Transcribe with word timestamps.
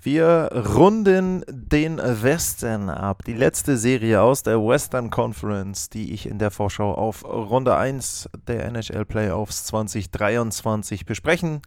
Wir 0.00 0.50
runden 0.76 1.44
den 1.48 1.98
Westen 1.98 2.88
ab. 2.88 3.24
Die 3.26 3.34
letzte 3.34 3.76
Serie 3.76 4.22
aus 4.22 4.44
der 4.44 4.58
Western 4.58 5.10
Conference, 5.10 5.90
die 5.90 6.12
ich 6.12 6.26
in 6.26 6.38
der 6.38 6.52
Vorschau 6.52 6.94
auf 6.94 7.24
Runde 7.24 7.76
1 7.76 8.30
der 8.46 8.64
NHL 8.66 9.04
Playoffs 9.04 9.64
2023 9.64 11.04
besprechen 11.04 11.62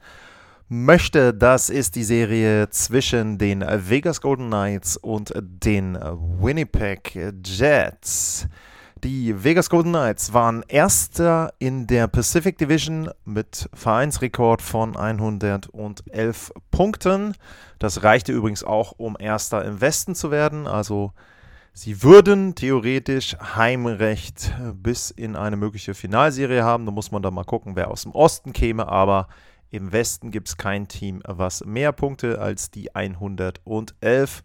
möchte. 0.70 1.33
Das 1.33 1.70
ist 1.70 1.95
die 1.95 2.05
Serie 2.05 2.70
zwischen 2.70 3.37
den 3.37 3.65
Vegas 3.67 4.21
Golden 4.21 4.48
Knights 4.48 4.95
und 4.95 5.34
den 5.35 5.95
Winnipeg 5.95 7.34
Jets. 7.43 8.48
Die 9.03 9.43
Vegas 9.43 9.71
Golden 9.71 9.93
Knights 9.93 10.31
waren 10.31 10.63
erster 10.67 11.55
in 11.57 11.87
der 11.87 12.07
Pacific 12.07 12.59
Division 12.59 13.09
mit 13.25 13.67
Vereinsrekord 13.73 14.61
von 14.61 14.95
111 14.95 16.51
Punkten. 16.69 17.33
Das 17.79 18.03
reichte 18.03 18.31
übrigens 18.31 18.63
auch, 18.63 18.93
um 18.97 19.17
erster 19.19 19.65
im 19.65 19.81
Westen 19.81 20.13
zu 20.13 20.29
werden. 20.29 20.67
Also 20.67 21.13
sie 21.73 22.03
würden 22.03 22.53
theoretisch 22.53 23.35
Heimrecht 23.55 24.53
bis 24.76 25.09
in 25.09 25.35
eine 25.35 25.57
mögliche 25.57 25.95
Finalserie 25.95 26.63
haben. 26.63 26.85
Da 26.85 26.91
muss 26.91 27.09
man 27.09 27.23
dann 27.23 27.33
mal 27.33 27.43
gucken, 27.43 27.76
wer 27.76 27.89
aus 27.89 28.04
dem 28.04 28.11
Osten 28.11 28.54
käme. 28.54 28.87
Aber 28.87 29.29
im 29.71 29.91
Westen 29.91 30.29
gibt 30.29 30.48
es 30.49 30.57
kein 30.57 30.87
Team, 30.87 31.23
was 31.26 31.65
mehr 31.65 31.91
Punkte 31.91 32.39
als 32.39 32.70
die 32.70 32.93
111 32.93 34.43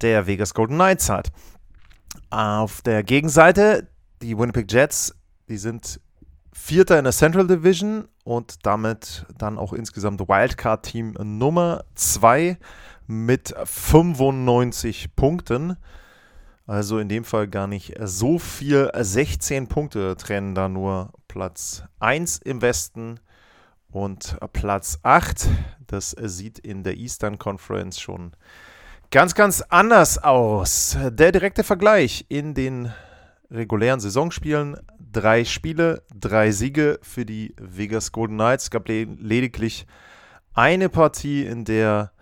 der 0.00 0.26
Vegas 0.26 0.54
Golden 0.54 0.74
Knights 0.74 1.08
hat. 1.08 1.30
Auf 2.30 2.82
der 2.82 3.04
Gegenseite 3.04 3.88
die 4.22 4.38
Winnipeg 4.38 4.70
Jets, 4.70 5.14
die 5.48 5.58
sind 5.58 6.00
Vierter 6.52 6.98
in 6.98 7.04
der 7.04 7.12
Central 7.12 7.46
Division 7.46 8.08
und 8.24 8.64
damit 8.64 9.26
dann 9.36 9.58
auch 9.58 9.72
insgesamt 9.72 10.20
Wildcard-Team 10.20 11.14
Nummer 11.20 11.84
2 11.94 12.58
mit 13.06 13.54
95 13.64 15.16
Punkten. 15.16 15.76
Also 16.66 16.98
in 16.98 17.08
dem 17.08 17.24
Fall 17.24 17.48
gar 17.48 17.66
nicht 17.66 17.94
so 18.04 18.38
viel. 18.38 18.90
16 18.94 19.66
Punkte 19.66 20.16
trennen 20.16 20.54
da 20.54 20.68
nur 20.68 21.12
Platz 21.26 21.82
1 21.98 22.38
im 22.38 22.62
Westen 22.62 23.18
und 23.90 24.36
Platz 24.52 24.98
8. 25.02 25.48
Das 25.86 26.10
sieht 26.10 26.58
in 26.60 26.84
der 26.84 26.96
Eastern 26.96 27.38
Conference 27.38 27.98
schon 27.98 28.32
ganz, 29.10 29.34
ganz 29.34 29.62
anders 29.62 30.18
aus. 30.18 30.96
Der 31.10 31.32
direkte 31.32 31.64
Vergleich 31.64 32.26
in 32.28 32.54
den 32.54 32.92
regulären 33.52 34.00
Saisonspielen 34.00 34.76
drei 35.12 35.44
Spiele, 35.44 36.02
drei 36.14 36.50
Siege 36.50 36.98
für 37.02 37.26
die 37.26 37.54
Vegas 37.58 38.12
Golden 38.12 38.36
Knights. 38.36 38.64
Es 38.64 38.70
gab 38.70 38.88
lediglich 38.88 39.86
eine 40.54 40.88
Partie, 40.88 41.44
in 41.44 41.64
der 41.64 42.12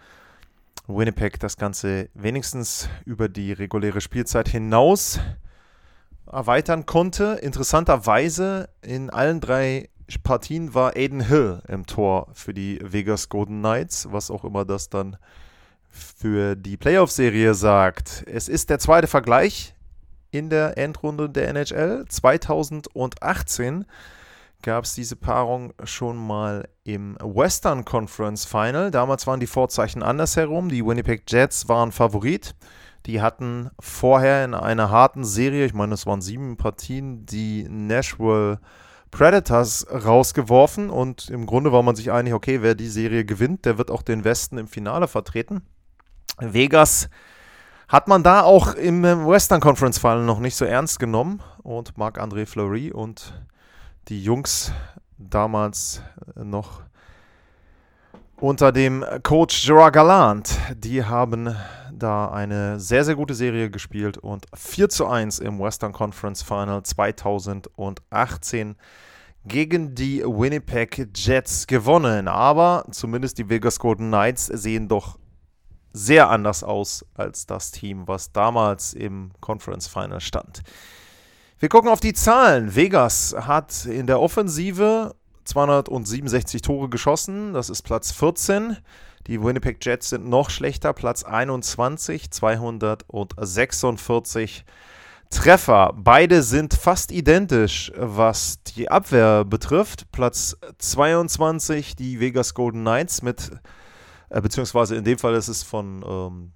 Winnipeg 0.87 1.39
das 1.39 1.57
Ganze 1.57 2.09
wenigstens 2.15 2.89
über 3.05 3.29
die 3.29 3.53
reguläre 3.53 4.01
Spielzeit 4.01 4.49
hinaus 4.49 5.21
erweitern 6.27 6.87
konnte. 6.87 7.39
Interessanterweise 7.43 8.69
in 8.83 9.11
allen 9.11 9.41
drei 9.41 9.89
Partien 10.25 10.75
war 10.75 10.97
Aiden 10.97 11.21
Hill 11.21 11.63
im 11.69 11.87
Tor 11.87 12.29
für 12.33 12.53
die 12.53 12.81
Vegas 12.83 13.29
Golden 13.29 13.61
Knights, 13.61 14.09
was 14.11 14.31
auch 14.31 14.45
immer 14.45 14.65
das 14.65 14.89
dann 14.89 15.17
für 15.89 16.57
die 16.57 16.77
Playoff-Serie 16.77 17.55
sagt. 17.55 18.25
Es 18.27 18.49
ist 18.49 18.71
der 18.71 18.81
zweite 18.81 19.07
Vergleich 19.07 19.75
in 20.31 20.51
der 20.51 20.79
Endrunde 20.79 21.29
der 21.29 21.49
NHL. 21.49 22.05
2018 22.09 23.85
gab 24.63 24.85
es 24.85 24.95
diese 24.95 25.17
Paarung 25.17 25.73
schon 25.85 26.17
mal 26.17 26.69
im 26.85 27.17
Western 27.21 27.85
Conference 27.85 28.45
Final. 28.45 28.91
Damals 28.91 29.27
waren 29.27 29.41
die 29.41 29.47
Vorzeichen 29.47 30.03
andersherum. 30.03 30.69
Die 30.69 30.85
Winnipeg 30.85 31.23
Jets 31.29 31.69
waren 31.69 31.93
Favorit. 31.93 32.55
Die 33.07 33.23
hatten 33.23 33.71
vorher 33.81 34.45
in 34.45 34.55
einer 34.55 34.91
harten 34.91 35.25
Serie, 35.25 35.65
ich 35.65 35.73
meine, 35.73 35.95
es 35.95 36.07
waren 36.07 36.21
sieben 36.21 36.59
Partien, 36.59 37.25
die 37.25 37.67
Nashville 37.69 38.61
Predators 39.11 39.87
rausgeworfen. 39.91 40.91
Und 40.91 41.31
im 41.31 41.47
Grunde 41.47 41.73
war 41.73 41.83
man 41.83 41.97
sich 41.97 42.13
einig, 42.13 42.35
okay, 42.35 42.61
wer 42.61 42.75
die 42.75 42.89
Serie 42.89 43.25
gewinnt, 43.25 43.65
der 43.65 43.79
wird 43.79 43.91
auch 43.91 44.03
den 44.03 44.25
Westen 44.25 44.59
im 44.59 44.69
Finale 44.69 45.09
vertreten. 45.09 45.63
Vegas 46.39 47.09
hat 47.91 48.07
man 48.07 48.23
da 48.23 48.43
auch 48.43 48.75
im 48.75 49.03
Western 49.03 49.61
Conference 49.61 49.99
Final 49.99 50.23
noch 50.23 50.39
nicht 50.39 50.55
so 50.55 50.65
ernst 50.65 51.01
genommen 51.01 51.43
und 51.65 51.99
Marc-André 51.99 52.47
Fleury 52.47 52.93
und 52.93 53.35
die 54.07 54.23
Jungs 54.23 54.73
damals 55.19 56.01
noch 56.37 56.83
unter 58.37 58.71
dem 58.71 59.05
Coach 59.25 59.67
Gerard 59.67 59.93
Gallant, 59.93 60.57
die 60.77 61.05
haben 61.05 61.55
da 61.93 62.31
eine 62.31 62.79
sehr, 62.79 63.05
sehr 63.05 63.17
gute 63.17 63.35
Serie 63.35 63.71
gespielt 63.71 64.19
und 64.19 64.47
4 64.55 64.89
zu 64.89 65.09
1 65.09 65.41
im 65.41 65.59
Western 65.59 65.93
Conference 65.93 66.43
Final 66.43 66.85
2018 66.85 68.77
gegen 69.45 69.97
die 69.97 70.23
Winnipeg 70.23 71.09
Jets 71.15 71.67
gewonnen. 71.67 72.29
Aber 72.29 72.85
zumindest 72.93 73.37
die 73.39 73.49
Vegas 73.49 73.81
Golden 73.81 74.09
Knights 74.09 74.47
sehen 74.47 74.87
doch 74.87 75.19
sehr 75.93 76.31
anders 76.31 76.65
aus 76.65 77.05
als 77.15 77.47
das 77.47 77.71
Team, 77.71 78.07
was 78.07 78.33
damals 78.33 78.95
im 78.95 79.33
Conference 79.41 79.87
Final 79.89 80.21
stand. 80.21 80.63
Wir 81.59 81.69
gucken 81.69 81.91
auf 81.91 82.01
die 82.01 82.15
Zahlen. 82.15 82.75
Vegas 82.75 83.37
hat 83.39 83.85
in 83.85 84.07
der 84.07 84.21
Offensive 84.21 85.15
267 85.45 86.63
Tore 86.63 86.89
geschossen, 86.89 87.53
das 87.53 87.69
ist 87.71 87.83
Platz 87.83 88.13
14. 88.13 88.77
Die 89.27 89.43
Winnipeg 89.43 89.85
Jets 89.85 90.11
sind 90.11 90.29
noch 90.29 90.49
schlechter, 90.49 90.93
Platz 90.93 91.25
21, 91.25 92.31
246 92.31 94.65
Treffer. 95.31 95.93
Beide 95.95 96.43
sind 96.43 96.75
fast 96.75 97.13
identisch, 97.13 97.93
was 97.95 98.63
die 98.65 98.91
Abwehr 98.91 99.45
betrifft. 99.45 100.11
Platz 100.11 100.57
22 100.79 101.95
die 101.95 102.19
Vegas 102.21 102.55
Golden 102.55 102.81
Knights 102.81 103.23
mit 103.23 103.53
äh, 104.31 104.41
beziehungsweise 104.41 104.97
in 104.97 105.05
dem 105.05 105.19
Fall 105.19 105.35
ist 105.35 105.49
es 105.49 105.63
von 105.63 106.03
ähm, 106.07 106.53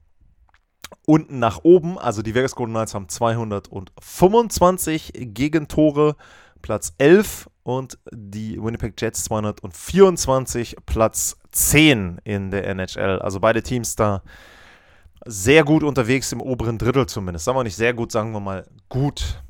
unten 1.07 1.39
nach 1.39 1.61
oben. 1.63 1.99
Also 1.99 2.23
die 2.23 2.35
Vegas 2.35 2.55
Golden 2.55 2.73
Knights 2.73 2.95
haben 2.95 3.09
225 3.09 5.13
Gegentore, 5.15 6.17
Platz 6.63 6.95
11 6.99 7.51
und 7.63 7.99
die 8.13 8.63
Winnipeg 8.63 9.01
Jets 9.01 9.25
224, 9.25 10.77
Platz 10.87 11.37
10 11.53 12.21
in 12.25 12.51
der 12.51 12.67
NHL. 12.69 13.21
Also 13.21 13.41
beide 13.41 13.63
Teams 13.63 13.97
da 13.97 14.23
sehr 15.27 15.65
gut 15.65 15.83
unterwegs 15.83 16.33
im 16.33 16.41
oberen 16.41 16.79
Drittel 16.79 17.07
zumindest. 17.07 17.47
Sagen 17.47 17.59
wir 17.59 17.65
nicht 17.65 17.77
sehr 17.77 17.95
gut, 17.95 18.13
sagen 18.13 18.33
wir 18.33 18.41
mal 18.41 18.67
gut. 18.89 19.43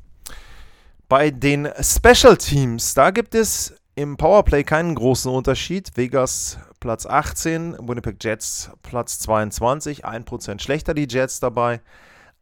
Bei 1.07 1.29
den 1.29 1.69
Special 1.81 2.37
Teams, 2.37 2.93
da 2.93 3.11
gibt 3.11 3.35
es 3.35 3.75
im 3.95 4.17
Powerplay 4.17 4.63
keinen 4.63 4.95
großen 4.95 5.31
Unterschied. 5.31 5.91
Vegas 5.95 6.57
Platz 6.85 7.07
18, 7.07 7.77
Winnipeg 7.87 8.23
Jets 8.23 8.69
Platz 8.83 9.17
22, 9.17 10.05
1% 10.05 10.61
schlechter 10.61 10.93
die 10.93 11.07
Jets 11.09 11.39
dabei. 11.39 11.81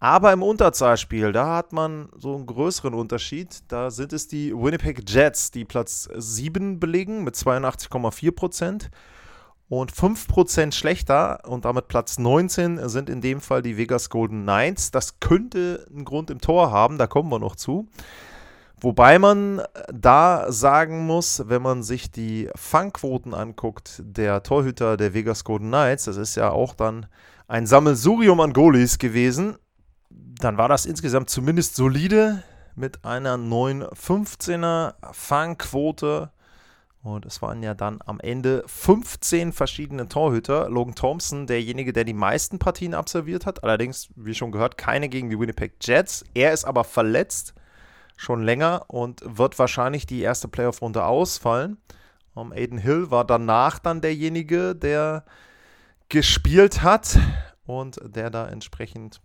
Aber 0.02 0.34
im 0.34 0.44
Unterzahlspiel, 0.44 1.32
da 1.32 1.56
hat 1.56 1.72
man 1.72 2.10
so 2.18 2.36
einen 2.36 2.46
größeren 2.46 2.94
Unterschied. 2.94 3.64
Da 3.70 3.90
sind 3.90 4.12
es 4.12 4.28
die 4.28 4.54
Winnipeg 4.54 5.10
Jets, 5.10 5.52
die 5.52 5.64
Platz 5.64 6.10
7 6.14 6.82
belegen 6.82 7.24
mit 7.24 7.36
82,4%. 7.36 8.90
Und 9.70 9.94
5% 9.94 10.74
schlechter 10.74 11.40
und 11.48 11.64
damit 11.64 11.88
Platz 11.88 12.20
19 12.20 12.90
sind 12.90 13.10
in 13.10 13.22
dem 13.22 13.40
Fall 13.40 13.62
die 13.62 13.78
Vegas 13.78 14.10
Golden 14.10 14.42
Knights. 14.42 14.92
Das 14.92 15.22
könnte 15.22 15.88
einen 15.90 16.04
Grund 16.04 16.30
im 16.30 16.42
Tor 16.42 16.70
haben, 16.70 16.98
da 16.98 17.08
kommen 17.08 17.30
wir 17.30 17.40
noch 17.40 17.56
zu. 17.56 17.88
Wobei 18.84 19.18
man 19.18 19.62
da 19.94 20.52
sagen 20.52 21.06
muss, 21.06 21.44
wenn 21.48 21.62
man 21.62 21.84
sich 21.84 22.12
die 22.12 22.50
Fangquoten 22.54 23.34
anguckt, 23.34 24.04
der 24.06 24.44
Torhüter 24.44 24.98
der 24.98 25.14
Vegas 25.14 25.46
Golden 25.46 25.70
Knights, 25.70 26.04
das 26.04 26.18
ist 26.18 26.36
ja 26.36 26.52
auch 26.52 26.76
dann 26.76 27.06
ein 27.48 27.66
Sammelsurium 27.66 28.42
an 28.42 28.52
Goalies 28.52 28.98
gewesen, 28.98 29.56
dann 30.10 30.58
war 30.58 30.68
das 30.68 30.86
insgesamt 30.86 31.30
zumindest 31.30 31.78
solide 31.78 32.44
mit 32.76 33.06
einer 33.06 33.36
9,15er 33.36 34.96
Fangquote. 35.14 36.32
Und 37.04 37.26
es 37.26 37.42
waren 37.42 37.64
ja 37.64 37.74
dann 37.76 38.00
am 38.06 38.20
Ende 38.20 38.66
15 38.66 39.54
verschiedene 39.54 40.10
Torhüter. 40.10 40.70
Logan 40.70 40.96
Thompson, 40.96 41.48
derjenige, 41.48 41.94
der 41.94 42.04
die 42.04 42.14
meisten 42.14 42.60
Partien 42.60 42.96
absolviert 42.96 43.46
hat. 43.46 43.64
Allerdings, 43.64 44.10
wie 44.18 44.36
schon 44.36 44.52
gehört, 44.52 44.78
keine 44.78 45.08
gegen 45.08 45.30
die 45.30 45.40
Winnipeg 45.40 45.76
Jets. 45.82 46.26
Er 46.34 46.52
ist 46.52 46.66
aber 46.66 46.84
verletzt 46.84 47.54
schon 48.16 48.44
länger 48.44 48.86
und 48.88 49.22
wird 49.26 49.58
wahrscheinlich 49.60 50.06
die 50.06 50.22
erste 50.22 50.48
Playoff-Runde 50.48 51.06
ausfallen. 51.06 51.78
Um, 52.36 52.52
Aiden 52.52 52.80
Hill 52.80 53.12
war 53.12 53.26
danach 53.26 53.78
dann 53.78 54.02
derjenige, 54.02 54.76
der 54.76 55.24
gespielt 56.10 56.82
hat 56.82 57.20
und 57.66 58.00
der 58.04 58.30
da 58.30 58.48
entsprechend 58.48 59.22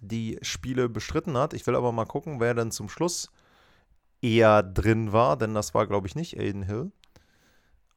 die 0.00 0.38
Spiele 0.42 0.88
bestritten 0.88 1.36
hat. 1.36 1.52
Ich 1.52 1.66
will 1.66 1.74
aber 1.74 1.92
mal 1.92 2.04
gucken, 2.04 2.40
wer 2.40 2.54
dann 2.54 2.70
zum 2.70 2.88
Schluss 2.88 3.30
eher 4.20 4.62
drin 4.62 5.12
war, 5.12 5.36
denn 5.36 5.54
das 5.54 5.74
war, 5.74 5.86
glaube 5.86 6.06
ich, 6.06 6.14
nicht 6.14 6.38
Aiden 6.38 6.62
Hill. 6.62 6.92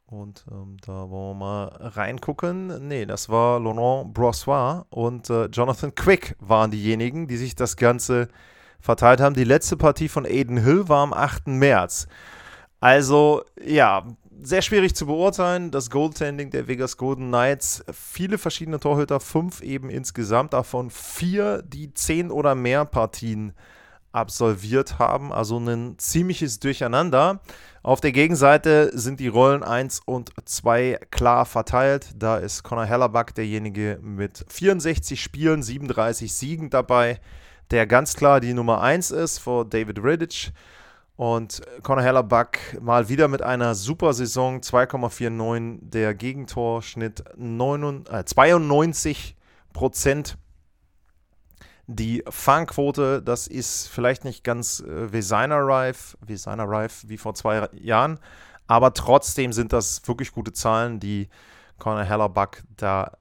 Und 0.06 0.46
ähm, 0.50 0.78
da 0.86 1.10
wollen 1.10 1.38
wir 1.38 1.46
mal 1.46 1.66
reingucken. 1.66 2.88
Nee, 2.88 3.06
das 3.06 3.28
war 3.28 3.60
Laurent 3.60 4.14
Brossois 4.14 4.86
und 4.90 5.30
äh, 5.30 5.48
Jonathan 5.48 5.94
Quick 5.96 6.36
waren 6.40 6.72
diejenigen, 6.72 7.28
die 7.28 7.36
sich 7.38 7.56
das 7.56 7.76
Ganze 7.76 8.30
verteilt 8.80 9.22
haben. 9.22 9.36
Die 9.36 9.44
letzte 9.44 9.78
Partie 9.78 10.10
von 10.10 10.26
Aiden 10.26 10.58
Hill 10.58 10.90
war 10.90 11.04
am 11.04 11.14
8. 11.14 11.48
März. 11.48 12.08
Also, 12.80 13.44
ja, 13.64 14.06
sehr 14.42 14.62
schwierig 14.62 14.96
zu 14.96 15.06
beurteilen. 15.06 15.72
Das 15.72 15.90
Goaltending 15.90 16.52
der 16.52 16.68
Vegas 16.68 16.98
Golden 16.98 17.28
Knights, 17.28 17.84
viele 17.92 18.38
verschiedene 18.38 18.80
Torhüter, 18.80 19.20
fünf 19.20 19.62
eben 19.62 19.90
insgesamt, 19.90 20.54
davon 20.54 20.90
vier, 20.90 21.64
die 21.64 21.94
zehn 21.94 22.32
oder 22.32 22.56
mehr 22.56 22.86
Partien 22.86 23.54
absolviert 24.12 25.00
haben. 25.00 25.32
Also 25.32 25.58
ein 25.58 25.96
ziemliches 25.98 26.60
Durcheinander. 26.60 27.42
Auf 27.84 28.02
der 28.02 28.12
Gegenseite 28.12 28.92
sind 28.98 29.20
die 29.20 29.28
Rollen 29.28 29.64
1 29.64 30.02
und 30.06 30.32
2 30.44 31.00
klar 31.12 31.46
verteilt. 31.46 32.10
Da 32.16 32.38
ist 32.38 32.64
Conor 32.64 32.86
Hellerback 32.86 33.34
derjenige 33.36 34.00
mit 34.02 34.46
64 34.50 35.22
Spielen, 35.22 35.64
37 35.64 36.34
Siegen 36.34 36.70
dabei, 36.70 37.20
der 37.72 37.88
ganz 37.88 38.16
klar 38.16 38.40
die 38.40 38.54
Nummer 38.54 38.82
1 38.82 39.12
ist 39.12 39.40
vor 39.40 39.66
David 39.66 40.04
Riddich. 40.04 40.52
Und 41.16 41.62
Conor 41.82 42.04
Hellerback 42.04 42.78
mal 42.80 43.10
wieder 43.10 43.28
mit 43.28 43.42
einer 43.42 43.74
super 43.74 44.14
Saison, 44.14 44.60
2,49, 44.62 45.80
der 45.82 46.14
Gegentorschnitt 46.14 47.24
9, 47.36 48.06
äh, 48.06 48.24
92 48.24 49.36
Prozent 49.74 50.38
die 51.88 52.24
Fangquote, 52.30 53.22
das 53.24 53.48
ist 53.48 53.88
vielleicht 53.88 54.26
nicht 54.26 54.44
ganz 54.44 54.82
äh, 54.82 55.12
Vesina-reif, 55.12 56.18
Vesina-reif 56.22 57.06
wie 57.08 57.18
vor 57.18 57.34
zwei 57.34 57.70
Jahren, 57.72 58.20
aber 58.68 58.94
trotzdem 58.94 59.54
sind 59.54 59.72
das 59.72 60.06
wirklich 60.06 60.34
gute 60.34 60.52
Zahlen, 60.52 61.00
die 61.00 61.30
Conor 61.80 62.04
Hellerbuck 62.04 62.64
da 62.76 63.18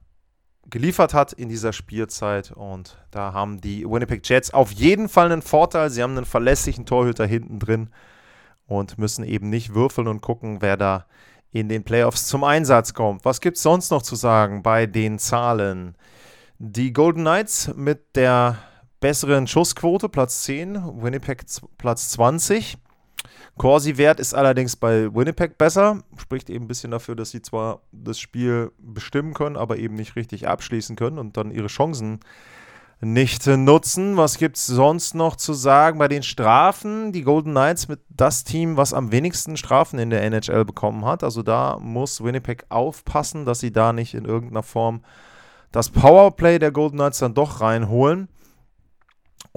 geliefert 0.69 1.13
hat 1.13 1.33
in 1.33 1.49
dieser 1.49 1.73
Spielzeit. 1.73 2.51
Und 2.51 2.97
da 3.11 3.33
haben 3.33 3.61
die 3.61 3.85
Winnipeg 3.85 4.27
Jets 4.27 4.53
auf 4.53 4.71
jeden 4.71 5.09
Fall 5.09 5.31
einen 5.31 5.41
Vorteil. 5.41 5.89
Sie 5.89 6.03
haben 6.03 6.17
einen 6.17 6.25
verlässlichen 6.25 6.85
Torhüter 6.85 7.25
hinten 7.25 7.59
drin 7.59 7.89
und 8.67 8.97
müssen 8.97 9.23
eben 9.23 9.49
nicht 9.49 9.73
würfeln 9.73 10.07
und 10.07 10.21
gucken, 10.21 10.61
wer 10.61 10.77
da 10.77 11.05
in 11.51 11.69
den 11.69 11.83
Playoffs 11.83 12.27
zum 12.27 12.43
Einsatz 12.43 12.93
kommt. 12.93 13.25
Was 13.25 13.41
gibt 13.41 13.57
es 13.57 13.63
sonst 13.63 13.91
noch 13.91 14.01
zu 14.01 14.15
sagen 14.15 14.61
bei 14.63 14.85
den 14.85 15.19
Zahlen? 15.19 15.95
Die 16.59 16.91
Golden 16.91 17.21
Knights 17.21 17.71
mit 17.75 18.15
der 18.15 18.57
besseren 18.99 19.47
Schussquote, 19.47 20.09
Platz 20.09 20.43
10, 20.43 21.01
Winnipeg 21.01 21.45
Platz 21.77 22.09
20. 22.09 22.77
Corsi-Wert 23.57 24.19
ist 24.19 24.33
allerdings 24.33 24.75
bei 24.75 25.13
Winnipeg 25.13 25.57
besser, 25.57 26.03
spricht 26.17 26.49
eben 26.49 26.65
ein 26.65 26.67
bisschen 26.67 26.91
dafür, 26.91 27.15
dass 27.15 27.31
sie 27.31 27.41
zwar 27.41 27.81
das 27.91 28.19
Spiel 28.19 28.71
bestimmen 28.77 29.33
können, 29.33 29.57
aber 29.57 29.77
eben 29.77 29.95
nicht 29.95 30.15
richtig 30.15 30.47
abschließen 30.47 30.95
können 30.95 31.17
und 31.17 31.37
dann 31.37 31.51
ihre 31.51 31.67
Chancen 31.67 32.19
nicht 32.99 33.45
nutzen. 33.45 34.17
Was 34.17 34.37
gibt 34.37 34.57
es 34.57 34.65
sonst 34.65 35.13
noch 35.13 35.35
zu 35.35 35.53
sagen 35.53 35.99
bei 35.99 36.07
den 36.07 36.23
Strafen? 36.23 37.11
Die 37.11 37.21
Golden 37.21 37.51
Knights 37.51 37.87
mit 37.87 37.99
das 38.09 38.43
Team, 38.43 38.77
was 38.77 38.93
am 38.93 39.11
wenigsten 39.11 39.57
Strafen 39.57 39.99
in 39.99 40.09
der 40.09 40.23
NHL 40.23 40.65
bekommen 40.65 41.05
hat. 41.05 41.23
Also 41.23 41.43
da 41.43 41.77
muss 41.79 42.23
Winnipeg 42.23 42.65
aufpassen, 42.69 43.45
dass 43.45 43.59
sie 43.59 43.71
da 43.71 43.93
nicht 43.93 44.13
in 44.13 44.25
irgendeiner 44.25 44.63
Form 44.63 45.01
das 45.71 45.89
Powerplay 45.89 46.59
der 46.59 46.71
Golden 46.71 46.97
Knights 46.97 47.19
dann 47.19 47.33
doch 47.33 47.61
reinholen. 47.61 48.29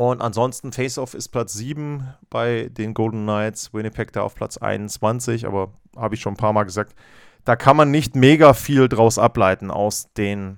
Und 0.01 0.23
ansonsten 0.23 0.73
Face-Off 0.73 1.13
ist 1.13 1.29
Platz 1.29 1.53
7 1.53 2.09
bei 2.31 2.71
den 2.73 2.95
Golden 2.95 3.25
Knights, 3.25 3.75
Winnipeg 3.75 4.15
da 4.15 4.23
auf 4.23 4.35
Platz 4.35 4.57
21, 4.57 5.47
aber 5.47 5.75
habe 5.95 6.15
ich 6.15 6.23
schon 6.23 6.33
ein 6.33 6.39
paar 6.39 6.55
Mal 6.55 6.65
gesagt, 6.65 6.95
da 7.45 7.55
kann 7.55 7.77
man 7.77 7.91
nicht 7.91 8.17
mega 8.17 8.55
viel 8.55 8.89
draus 8.89 9.19
ableiten 9.19 9.71
aus 9.71 10.11
den 10.15 10.57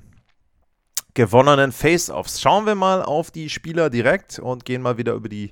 gewonnenen 1.14 1.72
Face-Offs. 1.72 2.40
Schauen 2.40 2.66
wir 2.66 2.76
mal 2.76 3.02
auf 3.02 3.32
die 3.32 3.48
Spieler 3.48 3.90
direkt 3.90 4.38
und 4.38 4.64
gehen 4.64 4.80
mal 4.80 4.96
wieder 4.96 5.14
über 5.14 5.28
die 5.28 5.50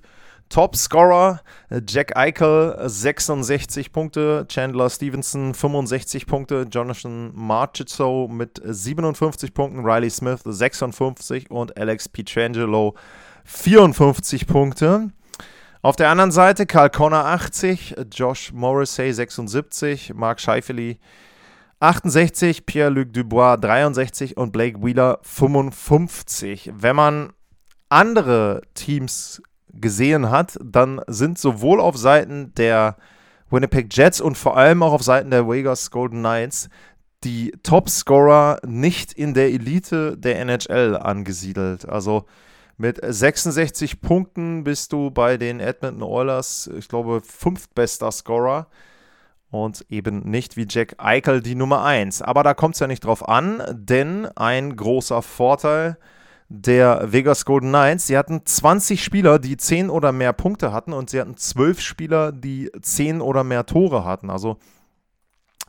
Topscorer 0.50 1.40
Jack 1.88 2.16
Eichel 2.16 2.76
66 2.88 3.90
Punkte, 3.90 4.46
Chandler 4.48 4.88
Stevenson 4.88 5.52
65 5.52 6.28
Punkte, 6.28 6.64
Jonathan 6.70 7.32
Marchessault 7.34 8.30
mit 8.30 8.60
57 8.64 9.52
Punkten, 9.52 9.84
Riley 9.84 10.10
Smith 10.10 10.42
56 10.44 11.50
und 11.50 11.76
Alex 11.76 12.08
Pietrangelo 12.08 12.94
54 13.44 14.46
Punkte. 14.46 15.10
Auf 15.82 15.96
der 15.96 16.10
anderen 16.10 16.30
Seite 16.30 16.66
Karl 16.66 16.90
Connor 16.90 17.24
80, 17.24 17.96
Josh 18.12 18.52
Morrissey 18.52 19.12
76, 19.12 20.12
Mark 20.14 20.40
Scheifele 20.40 20.96
68, 21.80 22.66
Pierre-Luc 22.66 23.12
Dubois 23.14 23.56
63 23.56 24.36
und 24.36 24.52
Blake 24.52 24.82
Wheeler 24.82 25.18
55. 25.22 26.70
Wenn 26.74 26.96
man 26.96 27.32
andere 27.88 28.60
Teams 28.74 29.42
gesehen 29.72 30.30
hat, 30.30 30.58
dann 30.62 31.00
sind 31.06 31.38
sowohl 31.38 31.80
auf 31.80 31.96
Seiten 31.96 32.52
der 32.54 32.96
Winnipeg 33.48 33.94
Jets 33.96 34.20
und 34.20 34.36
vor 34.36 34.56
allem 34.56 34.82
auch 34.82 34.92
auf 34.92 35.02
Seiten 35.02 35.30
der 35.30 35.48
Vegas 35.48 35.90
Golden 35.90 36.18
Knights 36.18 36.68
die 37.24 37.52
Topscorer 37.62 38.58
nicht 38.66 39.12
in 39.12 39.34
der 39.34 39.48
Elite 39.48 40.16
der 40.16 40.38
NHL 40.40 40.96
angesiedelt. 40.96 41.88
Also 41.88 42.26
mit 42.80 42.98
66 43.02 44.00
Punkten 44.00 44.64
bist 44.64 44.94
du 44.94 45.10
bei 45.10 45.36
den 45.36 45.60
Edmonton 45.60 46.02
Oilers, 46.02 46.70
ich 46.78 46.88
glaube, 46.88 47.20
fünftbester 47.20 48.10
Scorer 48.10 48.68
und 49.50 49.84
eben 49.90 50.20
nicht 50.20 50.56
wie 50.56 50.66
Jack 50.66 50.94
Eichel 50.96 51.42
die 51.42 51.56
Nummer 51.56 51.84
1. 51.84 52.22
Aber 52.22 52.42
da 52.42 52.54
kommt 52.54 52.76
es 52.76 52.80
ja 52.80 52.86
nicht 52.86 53.04
drauf 53.04 53.28
an, 53.28 53.62
denn 53.70 54.26
ein 54.34 54.76
großer 54.76 55.20
Vorteil 55.20 55.98
der 56.48 57.12
Vegas 57.12 57.44
Golden 57.44 57.68
Knights. 57.68 58.06
Sie 58.06 58.16
hatten 58.16 58.46
20 58.46 59.04
Spieler, 59.04 59.38
die 59.38 59.58
10 59.58 59.90
oder 59.90 60.10
mehr 60.12 60.32
Punkte 60.32 60.72
hatten 60.72 60.94
und 60.94 61.10
sie 61.10 61.20
hatten 61.20 61.36
12 61.36 61.82
Spieler, 61.82 62.32
die 62.32 62.70
10 62.80 63.20
oder 63.20 63.44
mehr 63.44 63.66
Tore 63.66 64.06
hatten. 64.06 64.30
Also 64.30 64.56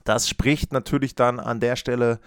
das 0.06 0.30
spricht 0.30 0.72
natürlich 0.72 1.14
dann 1.16 1.42
an 1.42 1.60
der 1.60 1.76
Stelle 1.76 2.22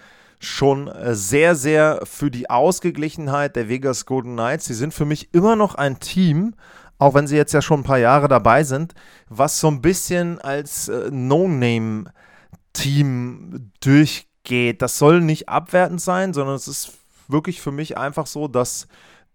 schon 0.45 0.89
äh, 0.89 1.15
sehr, 1.15 1.55
sehr 1.55 2.01
für 2.05 2.31
die 2.31 2.49
Ausgeglichenheit 2.51 3.57
der 3.57 3.69
Vegas 3.69 4.07
Golden 4.07 4.35
Knights. 4.35 4.67
Sie 4.67 4.75
sind 4.75 4.95
für 4.95 5.05
mich 5.05 5.35
immer 5.35 5.57
noch 5.57 5.75
ein 5.75 5.99
Team, 6.01 6.55
auch 6.99 7.15
wenn 7.15 7.27
sie 7.27 7.37
jetzt 7.37 7.53
ja 7.53 7.63
schon 7.63 7.81
ein 7.81 7.85
paar 7.85 7.99
Jahre 7.99 8.29
dabei 8.29 8.63
sind, 8.65 8.95
was 9.29 9.59
so 9.61 9.69
ein 9.69 9.83
bisschen 9.83 10.39
als 10.41 10.89
äh, 10.89 11.11
No-Name-Team 11.11 12.13
durchgeht. 13.81 14.83
Das 14.83 14.99
soll 14.99 15.21
nicht 15.21 15.49
abwertend 15.49 16.01
sein, 16.01 16.33
sondern 16.33 16.55
es 16.57 16.69
ist 16.69 16.93
wirklich 17.29 17.61
für 17.61 17.73
mich 17.73 17.99
einfach 17.99 18.27
so, 18.27 18.49
dass 18.49 18.87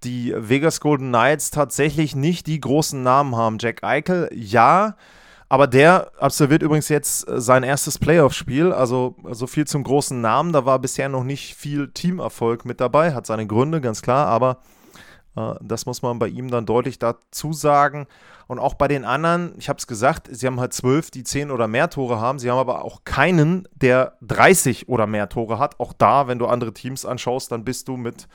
die 0.04 0.34
Vegas 0.36 0.80
Golden 0.80 1.10
Knights 1.10 1.52
tatsächlich 1.52 2.16
nicht 2.16 2.48
die 2.48 2.60
großen 2.60 3.04
Namen 3.04 3.36
haben. 3.36 3.58
Jack 3.60 3.84
Eichel, 3.84 4.30
ja, 4.34 4.96
aber 5.50 5.66
der 5.66 6.12
absolviert 6.20 6.62
übrigens 6.62 6.90
jetzt 6.90 7.28
äh, 7.28 7.42
sein 7.42 7.64
erstes 7.64 7.98
Playoff-Spiel, 7.98 8.72
also 8.72 9.16
so 9.32 9.48
viel 9.48 9.66
zum 9.66 9.84
großen 9.84 10.22
Namen. 10.22 10.54
Da 10.54 10.66
war 10.66 10.78
bisher 10.80 11.10
noch 11.10 11.24
nicht 11.24 11.56
viel 11.56 11.90
Teamerfolg 11.90 12.66
mit 12.66 12.80
dabei, 12.80 13.14
hat 13.14 13.26
seine 13.26 13.48
Gründe, 13.48 13.82
ganz 13.82 14.04
klar, 14.04 14.28
aber 14.28 14.60
äh, 15.36 15.56
das 15.62 15.88
muss 15.88 16.04
man 16.04 16.20
bei 16.20 16.28
ihm 16.28 16.52
dann 16.52 16.68
deutlich 16.68 17.00
dazu 17.00 17.52
sagen. 17.52 18.06
Und 18.48 18.60
auch 18.60 18.76
bei 18.76 18.88
den 18.88 19.06
anderen, 19.06 19.54
ich 19.58 19.70
habe 19.70 19.78
es 19.78 19.86
gesagt, 19.88 20.28
sie 20.32 20.48
haben 20.48 20.60
halt 20.60 20.74
zwölf, 20.74 21.12
die 21.12 21.24
zehn 21.24 21.52
oder 21.52 21.68
mehr 21.68 21.90
Tore 21.90 22.20
haben. 22.20 22.40
Sie 22.40 22.50
haben 22.50 22.58
aber 22.58 22.84
auch 22.84 23.04
keinen, 23.04 23.68
der 23.76 24.18
30 24.22 24.88
oder 24.88 25.06
mehr 25.06 25.30
Tore 25.30 25.60
hat. 25.60 25.80
Auch 25.80 25.94
da, 25.94 26.28
wenn 26.28 26.40
du 26.40 26.48
andere 26.48 26.74
Teams 26.74 27.06
anschaust, 27.06 27.52
dann 27.52 27.64
bist 27.64 27.88
du 27.88 27.96
mit, 27.96 28.28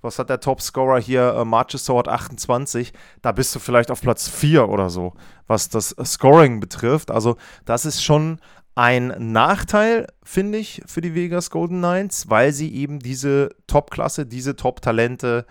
was 0.00 0.18
hat 0.18 0.30
der 0.30 0.40
Topscorer 0.40 1.00
hier, 1.00 1.34
äh, 1.34 1.44
Marchessault 1.44 2.08
28, 2.08 2.92
da 3.22 3.32
bist 3.32 3.54
du 3.54 3.58
vielleicht 3.58 3.90
auf 3.90 4.00
Platz 4.00 4.28
4 4.28 4.68
oder 4.68 4.90
so, 4.90 5.14
was 5.46 5.68
das 5.68 5.94
Scoring 6.04 6.60
betrifft. 6.60 7.10
Also 7.10 7.36
das 7.64 7.84
ist 7.84 8.02
schon 8.02 8.40
ein 8.74 9.12
Nachteil, 9.18 10.06
finde 10.22 10.58
ich, 10.58 10.82
für 10.86 11.00
die 11.00 11.14
Vegas 11.14 11.50
Golden 11.50 11.78
Knights, 11.78 12.30
weil 12.30 12.52
sie 12.52 12.72
eben 12.72 13.00
diese 13.00 13.50
Top-Klasse, 13.66 14.24
diese 14.24 14.54
Top-Talente 14.54 15.46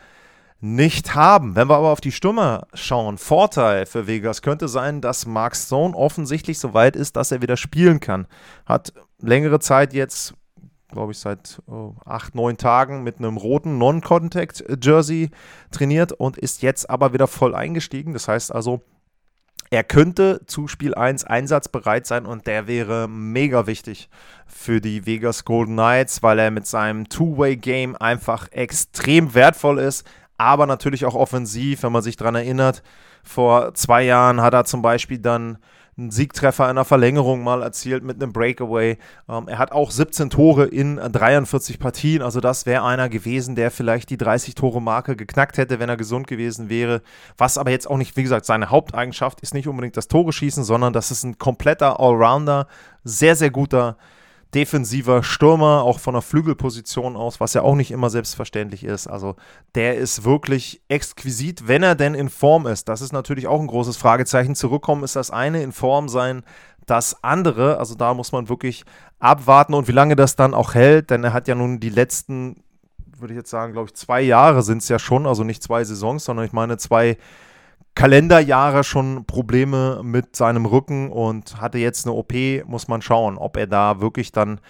nicht 0.60 1.14
haben. 1.14 1.56
Wenn 1.56 1.70
wir 1.70 1.76
aber 1.76 1.90
auf 1.90 2.02
die 2.02 2.12
Stürmer 2.12 2.68
schauen, 2.74 3.18
Vorteil 3.18 3.86
für 3.86 4.08
Vegas 4.08 4.42
könnte 4.42 4.68
sein, 4.68 5.02
dass 5.02 5.26
Mark 5.26 5.56
Stone 5.56 5.96
offensichtlich 5.96 6.58
so 6.58 6.74
weit 6.74 6.96
ist, 6.96 7.16
dass 7.16 7.32
er 7.32 7.42
wieder 7.42 7.58
spielen 7.58 8.00
kann. 8.00 8.28
Hat 8.66 8.94
längere 9.20 9.60
Zeit 9.60 9.94
jetzt, 9.94 10.34
glaube 10.92 11.12
ich, 11.12 11.20
seit 11.20 11.62
oh, 11.68 11.96
acht, 12.06 12.36
neun 12.36 12.58
Tagen 12.58 13.04
mit 13.04 13.20
einem 13.20 13.38
roten 13.38 13.78
Non-Contact-Jersey 13.78 15.32
trainiert 15.72 16.14
und 16.14 16.38
ist 16.38 16.62
jetzt 16.62 16.90
aber 16.90 17.14
wieder 17.14 17.28
voll 17.28 17.56
eingestiegen. 17.56 18.14
Das 18.14 18.28
heißt 18.28 18.54
also, 18.54 18.82
er 19.70 19.84
könnte 19.84 20.42
zu 20.46 20.68
Spiel 20.68 20.96
1 20.96 21.26
einsatzbereit 21.26 22.08
sein 22.08 22.26
und 22.26 22.48
der 22.48 22.68
wäre 22.68 23.10
mega 23.10 23.68
wichtig 23.68 24.10
für 24.46 24.80
die 24.80 25.06
Vegas 25.06 25.44
Golden 25.44 25.74
Knights, 25.74 26.24
weil 26.24 26.40
er 26.40 26.52
mit 26.52 26.66
seinem 26.66 27.10
Two-Way-Game 27.10 27.98
einfach 27.98 28.50
extrem 28.52 29.34
wertvoll 29.34 29.80
ist, 29.80 30.08
aber 30.38 30.68
natürlich 30.68 31.04
auch 31.04 31.16
offensiv, 31.16 31.84
wenn 31.84 31.92
man 31.92 32.02
sich 32.02 32.16
daran 32.16 32.36
erinnert. 32.36 32.82
Vor 33.24 33.74
zwei 33.74 34.04
Jahren 34.04 34.40
hat 34.42 34.54
er 34.54 34.64
zum 34.64 34.82
Beispiel 34.82 35.20
dann 35.20 35.58
einen 35.98 36.12
Siegtreffer 36.12 36.66
in 36.66 36.72
einer 36.72 36.86
Verlängerung 36.86 37.44
mal 37.44 37.64
erzielt 37.64 38.04
mit 38.04 38.22
einem 38.22 38.32
Breakaway. 38.32 38.98
Ähm, 39.28 39.48
er 39.48 39.58
hat 39.58 39.72
auch 39.72 39.90
17 39.90 40.30
Tore 40.30 40.66
in 40.66 40.98
43 40.98 41.80
Partien. 41.80 42.22
Also 42.22 42.40
das 42.40 42.66
wäre 42.68 42.84
einer 42.84 43.10
gewesen, 43.10 43.56
der 43.56 43.72
vielleicht 43.72 44.10
die 44.12 44.18
30-Tore-Marke 44.18 45.16
geknackt 45.16 45.58
hätte, 45.58 45.80
wenn 45.80 45.90
er 45.90 45.98
gesund 45.98 46.28
gewesen 46.28 46.70
wäre. 46.70 47.02
Was 47.38 47.58
aber 47.58 47.72
jetzt 47.72 47.90
auch 47.90 47.98
nicht, 47.98 48.16
wie 48.16 48.24
gesagt, 48.24 48.46
seine 48.46 48.70
Haupteigenschaft 48.70 49.42
ist 49.42 49.56
nicht 49.56 49.68
unbedingt 49.68 49.98
das 49.98 50.08
Tore 50.08 50.32
schießen, 50.32 50.64
sondern 50.64 50.94
das 50.94 51.10
ist 51.10 51.24
ein 51.24 51.40
kompletter 51.40 52.00
Allrounder, 52.00 52.68
sehr, 53.04 53.36
sehr 53.36 53.50
guter 53.50 53.98
defensiver 54.54 55.24
Stürmer, 55.24 55.84
auch 55.84 56.00
von 56.00 56.14
der 56.14 56.22
Flügelposition 56.22 57.16
aus, 57.16 57.40
was 57.40 57.54
ja 57.54 57.62
auch 57.62 57.76
nicht 57.76 57.92
immer 57.92 58.10
selbstverständlich 58.10 58.84
ist. 58.84 59.08
Also 59.08 59.36
der 59.76 59.96
ist 59.96 60.24
wirklich 60.24 60.82
exquisit, 60.88 61.68
wenn 61.68 61.84
er 61.84 61.96
denn 61.96 62.14
in 62.14 62.30
Form 62.30 62.66
ist. 62.66 62.88
Das 62.88 63.02
ist 63.02 63.12
natürlich 63.12 63.48
auch 63.48 63.60
ein 63.60 63.68
großes 63.68 63.98
Fragezeichen. 63.98 64.56
Zurückkommen 64.56 65.04
ist 65.04 65.16
das 65.16 65.32
eine, 65.32 65.62
in 65.62 65.72
Form 65.72 66.10
sein 66.10 66.44
das 66.86 67.24
andere. 67.24 67.78
Also 67.78 67.96
da 67.96 68.14
muss 68.14 68.32
man 68.32 68.50
wirklich 68.50 68.84
abwarten 69.20 69.74
und 69.74 69.88
wie 69.88 69.94
lange 69.94 70.16
das 70.16 70.36
dann 70.36 70.54
auch 70.54 70.74
hält, 70.74 71.12
denn 71.12 71.24
er 71.24 71.34
hat 71.34 71.48
ja 71.48 71.56
nun 71.56 71.80
die 71.80 71.90
letzten, 71.90 72.64
würde 73.18 73.34
ich 73.34 73.38
jetzt 73.38 73.50
sagen, 73.50 73.74
glaube 73.74 73.90
ich, 73.90 73.96
zwei 73.96 74.22
Jahre 74.22 74.64
sind 74.64 74.82
es 74.82 74.90
ja 74.90 74.98
schon, 74.98 75.28
also 75.28 75.44
nicht 75.44 75.62
zwei 75.62 75.84
Saisons, 75.84 76.24
sondern 76.24 76.46
ich 76.46 76.54
meine 76.54 76.78
zwei 76.78 77.18
Kalenderjahre 77.98 78.84
schon 78.84 79.26
Probleme 79.26 80.02
mit 80.04 80.36
seinem 80.36 80.68
Rücken 80.68 81.12
und 81.12 81.60
hatte 81.60 81.80
jetzt 81.80 82.06
eine 82.06 82.14
OP, 82.14 82.32
muss 82.68 82.88
man 82.88 83.02
schauen, 83.02 83.40
ob 83.40 83.58
er 83.58 83.66
da 83.66 84.00
wirklich 84.00 84.32
dann 84.32 84.62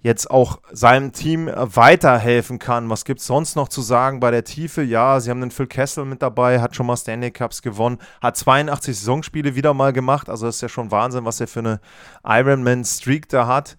jetzt 0.00 0.30
auch 0.30 0.58
seinem 0.70 1.12
Team 1.12 1.50
weiterhelfen 1.50 2.58
kann. 2.58 2.90
Was 2.90 3.06
gibt 3.06 3.20
es 3.20 3.26
sonst 3.26 3.56
noch 3.56 3.70
zu 3.70 3.80
sagen 3.80 4.20
bei 4.20 4.30
der 4.30 4.44
Tiefe? 4.44 4.82
Ja, 4.82 5.18
sie 5.18 5.30
haben 5.30 5.40
den 5.40 5.50
Phil 5.50 5.66
Kessel 5.66 6.04
mit 6.04 6.20
dabei, 6.20 6.60
hat 6.60 6.76
schon 6.76 6.84
mal 6.84 6.98
Stanley 6.98 7.30
Cups 7.30 7.62
gewonnen, 7.62 7.96
hat 8.20 8.36
82 8.36 8.98
Saisonspiele 8.98 9.54
wieder 9.54 9.72
mal 9.72 9.94
gemacht. 9.94 10.28
Also 10.28 10.46
ist 10.46 10.60
ja 10.60 10.68
schon 10.68 10.90
Wahnsinn, 10.90 11.24
was 11.24 11.40
er 11.40 11.48
für 11.48 11.60
eine 11.60 11.80
Ironman-Streak 12.22 13.30
da 13.30 13.46
hat. 13.46 13.78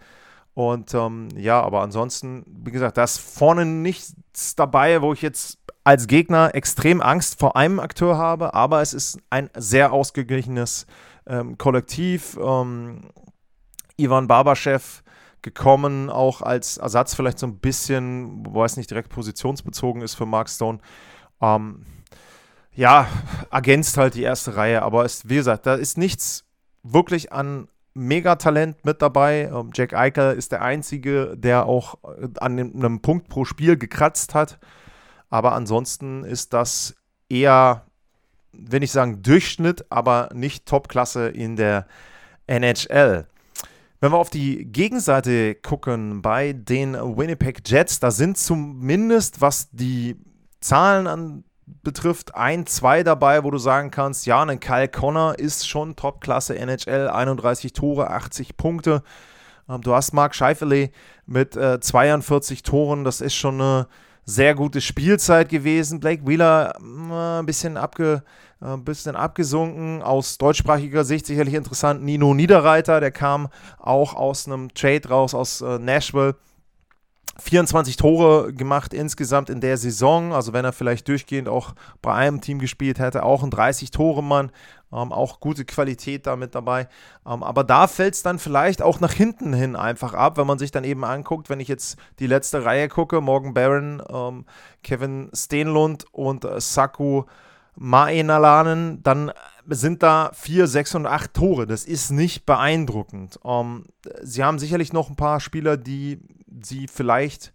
Und 0.55 0.93
ähm, 0.93 1.27
ja, 1.35 1.61
aber 1.61 1.81
ansonsten, 1.81 2.45
wie 2.47 2.71
gesagt, 2.71 2.97
da 2.97 3.03
ist 3.03 3.19
vorne 3.19 3.65
nichts 3.65 4.15
dabei, 4.55 5.01
wo 5.01 5.11
ich 5.11 5.21
jetzt 5.21 5.59
als 5.83 6.07
Gegner 6.07 6.55
extrem 6.55 7.01
Angst 7.01 7.37
vor 7.39 7.57
einem 7.57 7.79
Akteur 7.79 8.17
habe, 8.17 8.53
aber 8.53 8.81
es 8.81 8.93
ist 8.93 9.19
ein 9.29 9.49
sehr 9.55 9.91
ausgeglichenes 9.91 10.87
ähm, 11.27 11.57
Kollektiv. 11.57 12.37
Ähm, 12.41 13.01
Ivan 13.97 14.27
Barbaschew 14.27 14.79
gekommen, 15.41 16.09
auch 16.09 16.41
als 16.41 16.77
Ersatz 16.77 17.13
vielleicht 17.15 17.37
so 17.39 17.47
ein 17.47 17.59
bisschen, 17.59 18.45
wobei 18.45 18.65
es 18.65 18.77
nicht 18.77 18.89
direkt 18.89 19.09
positionsbezogen 19.09 20.01
ist 20.01 20.15
für 20.15 20.25
Mark 20.25 20.49
Stone. 20.49 20.79
Ähm, 21.41 21.85
ja, 22.73 23.07
ergänzt 23.51 23.97
halt 23.97 24.15
die 24.15 24.23
erste 24.23 24.55
Reihe, 24.55 24.81
aber 24.81 25.03
es, 25.03 25.27
wie 25.27 25.35
gesagt, 25.35 25.65
da 25.65 25.75
ist 25.75 25.97
nichts 25.97 26.45
wirklich 26.81 27.33
an 27.33 27.67
Megatalent 27.95 28.83
mit 28.85 29.01
dabei. 29.01 29.49
Ähm, 29.51 29.71
Jack 29.73 29.93
Eichel 29.93 30.35
ist 30.35 30.51
der 30.51 30.61
Einzige, 30.61 31.35
der 31.35 31.65
auch 31.65 31.95
äh, 32.03 32.27
an 32.39 32.59
einem 32.59 33.01
Punkt 33.01 33.29
pro 33.29 33.45
Spiel 33.45 33.77
gekratzt 33.77 34.35
hat. 34.35 34.59
Aber 35.29 35.53
ansonsten 35.53 36.23
ist 36.23 36.53
das 36.53 36.95
eher, 37.29 37.85
wenn 38.51 38.83
ich 38.83 38.91
sagen, 38.91 39.23
Durchschnitt, 39.23 39.85
aber 39.89 40.29
nicht 40.33 40.65
Topklasse 40.67 41.29
in 41.29 41.55
der 41.55 41.87
NHL. 42.47 43.25
Wenn 44.01 44.11
wir 44.11 44.17
auf 44.17 44.29
die 44.29 44.65
Gegenseite 44.65 45.55
gucken 45.55 46.21
bei 46.21 46.53
den 46.53 46.93
Winnipeg 46.93 47.61
Jets, 47.65 47.99
da 47.99 48.11
sind 48.11 48.37
zumindest, 48.37 49.41
was 49.41 49.71
die 49.71 50.17
Zahlen 50.59 51.07
an 51.07 51.43
betrifft, 51.65 52.35
ein, 52.35 52.65
zwei 52.65 53.03
dabei, 53.03 53.43
wo 53.43 53.51
du 53.51 53.57
sagen 53.57 53.91
kannst, 53.91 54.25
ja, 54.25 54.41
ein 54.43 54.59
Kyle 54.59 54.87
Connor 54.87 55.39
ist 55.39 55.67
schon 55.67 55.95
Topklasse 55.95 56.57
NHL, 56.57 57.09
31 57.09 57.73
Tore, 57.73 58.09
80 58.09 58.57
Punkte. 58.57 59.03
Ähm, 59.69 59.81
du 59.81 59.93
hast 59.93 60.13
Mark 60.13 60.35
Scheifele 60.35 60.89
mit 61.25 61.55
äh, 61.55 61.79
42 61.79 62.63
Toren, 62.63 63.03
das 63.03 63.21
ist 63.21 63.35
schon 63.35 63.61
eine 63.61 63.87
sehr 64.25 64.55
gute 64.55 64.81
Spielzeit 64.81 65.49
gewesen. 65.49 65.99
Blake 65.99 66.25
Wheeler 66.25 66.73
äh, 66.79 67.39
ein 67.39 67.45
bisschen, 67.45 67.77
abge, 67.77 68.23
äh, 68.61 68.77
bisschen 68.77 69.15
abgesunken. 69.15 70.01
Aus 70.01 70.37
deutschsprachiger 70.37 71.03
Sicht 71.03 71.27
sicherlich 71.27 71.53
interessant. 71.53 72.03
Nino 72.03 72.33
Niederreiter, 72.33 72.99
der 72.99 73.11
kam 73.11 73.49
auch 73.77 74.15
aus 74.15 74.47
einem 74.47 74.73
Trade 74.73 75.07
raus 75.09 75.33
aus 75.33 75.61
äh, 75.61 75.77
Nashville. 75.77 76.35
24 77.39 77.97
Tore 77.97 78.53
gemacht 78.53 78.93
insgesamt 78.93 79.49
in 79.49 79.61
der 79.61 79.77
Saison. 79.77 80.33
Also 80.33 80.53
wenn 80.53 80.65
er 80.65 80.73
vielleicht 80.73 81.07
durchgehend 81.07 81.49
auch 81.49 81.75
bei 82.01 82.13
einem 82.13 82.41
Team 82.41 82.59
gespielt 82.59 82.99
hätte, 82.99 83.23
auch 83.23 83.43
ein 83.43 83.51
30-Tore-Mann. 83.51 84.51
Ähm, 84.93 85.11
auch 85.11 85.39
gute 85.39 85.65
Qualität 85.65 86.25
da 86.27 86.35
mit 86.35 86.55
dabei. 86.55 86.87
Ähm, 87.25 87.43
aber 87.43 87.63
da 87.63 87.87
fällt 87.87 88.13
es 88.13 88.23
dann 88.23 88.39
vielleicht 88.39 88.81
auch 88.81 88.99
nach 88.99 89.11
hinten 89.11 89.53
hin 89.53 89.75
einfach 89.75 90.13
ab, 90.13 90.37
wenn 90.37 90.47
man 90.47 90.59
sich 90.59 90.71
dann 90.71 90.83
eben 90.83 91.03
anguckt, 91.03 91.49
wenn 91.49 91.59
ich 91.59 91.67
jetzt 91.67 91.97
die 92.19 92.27
letzte 92.27 92.63
Reihe 92.63 92.87
gucke, 92.87 93.19
Morgan 93.19 93.53
Barron, 93.53 94.01
ähm, 94.09 94.45
Kevin 94.83 95.29
Steenlund 95.33 96.05
und 96.11 96.45
äh, 96.45 96.61
Saku 96.61 97.23
Maenalanen, 97.75 99.03
dann 99.03 99.31
sind 99.67 100.03
da 100.03 100.31
vier, 100.33 100.67
sechs 100.67 100.95
und 100.95 101.05
acht 101.05 101.33
Tore. 101.33 101.65
Das 101.65 101.85
ist 101.85 102.11
nicht 102.11 102.45
beeindruckend. 102.45 103.39
Ähm, 103.43 103.85
sie 104.21 104.43
haben 104.43 104.59
sicherlich 104.59 104.93
noch 104.93 105.09
ein 105.09 105.15
paar 105.15 105.39
Spieler, 105.39 105.77
die 105.77 106.19
sie 106.61 106.87
vielleicht 106.87 107.53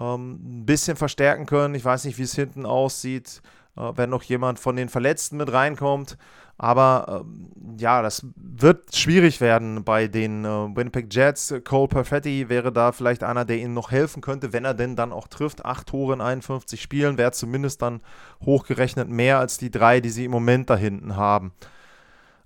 ähm, 0.00 0.60
ein 0.60 0.66
bisschen 0.66 0.96
verstärken 0.96 1.46
können. 1.46 1.74
Ich 1.74 1.84
weiß 1.84 2.04
nicht, 2.04 2.18
wie 2.18 2.22
es 2.22 2.34
hinten 2.34 2.66
aussieht, 2.66 3.42
wenn 3.78 4.10
noch 4.10 4.22
jemand 4.22 4.58
von 4.58 4.76
den 4.76 4.88
Verletzten 4.88 5.36
mit 5.36 5.52
reinkommt. 5.52 6.16
Aber 6.60 7.22
ähm, 7.24 7.76
ja, 7.78 8.02
das 8.02 8.26
wird 8.34 8.94
schwierig 8.96 9.40
werden 9.40 9.84
bei 9.84 10.08
den 10.08 10.44
äh, 10.44 10.48
Winnipeg 10.48 11.06
Jets. 11.14 11.54
Cole 11.64 11.86
Perfetti 11.86 12.48
wäre 12.48 12.72
da 12.72 12.90
vielleicht 12.90 13.22
einer, 13.22 13.44
der 13.44 13.58
ihnen 13.58 13.74
noch 13.74 13.92
helfen 13.92 14.20
könnte, 14.22 14.52
wenn 14.52 14.64
er 14.64 14.74
denn 14.74 14.96
dann 14.96 15.12
auch 15.12 15.28
trifft. 15.28 15.64
Acht 15.64 15.86
Tore 15.86 16.14
in 16.14 16.20
51 16.20 16.82
Spielen 16.82 17.16
wäre 17.16 17.30
zumindest 17.30 17.80
dann 17.82 18.00
hochgerechnet 18.44 19.08
mehr 19.08 19.38
als 19.38 19.58
die 19.58 19.70
drei, 19.70 20.00
die 20.00 20.10
sie 20.10 20.24
im 20.24 20.32
Moment 20.32 20.68
da 20.68 20.76
hinten 20.76 21.14
haben. 21.14 21.52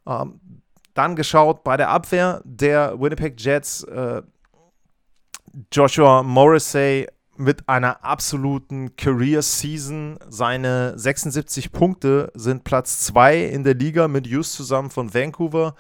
Ähm, 0.07 0.41
dann 0.93 1.17
geschaut 1.17 1.65
bei 1.65 1.79
der 1.79 1.89
Abwehr 1.89 2.43
der 2.45 3.01
Winnipeg 3.01 3.41
Jets. 3.41 3.83
Äh, 3.85 4.23
Joshua 5.71 6.23
Morrissey 6.23 7.07
mit 7.37 7.69
einer 7.69 8.05
absoluten 8.05 8.97
Career-Season. 8.97 10.19
Seine 10.29 10.99
76 10.99 11.73
Punkte 11.73 12.31
sind 12.35 12.65
Platz 12.65 13.01
2 13.01 13.45
in 13.45 13.65
der 13.65 13.75
Liga 13.75 14.09
mit 14.09 14.27
Hughes 14.27 14.53
zusammen 14.53 14.91
von 14.91 15.13
Vancouver. 15.13 15.75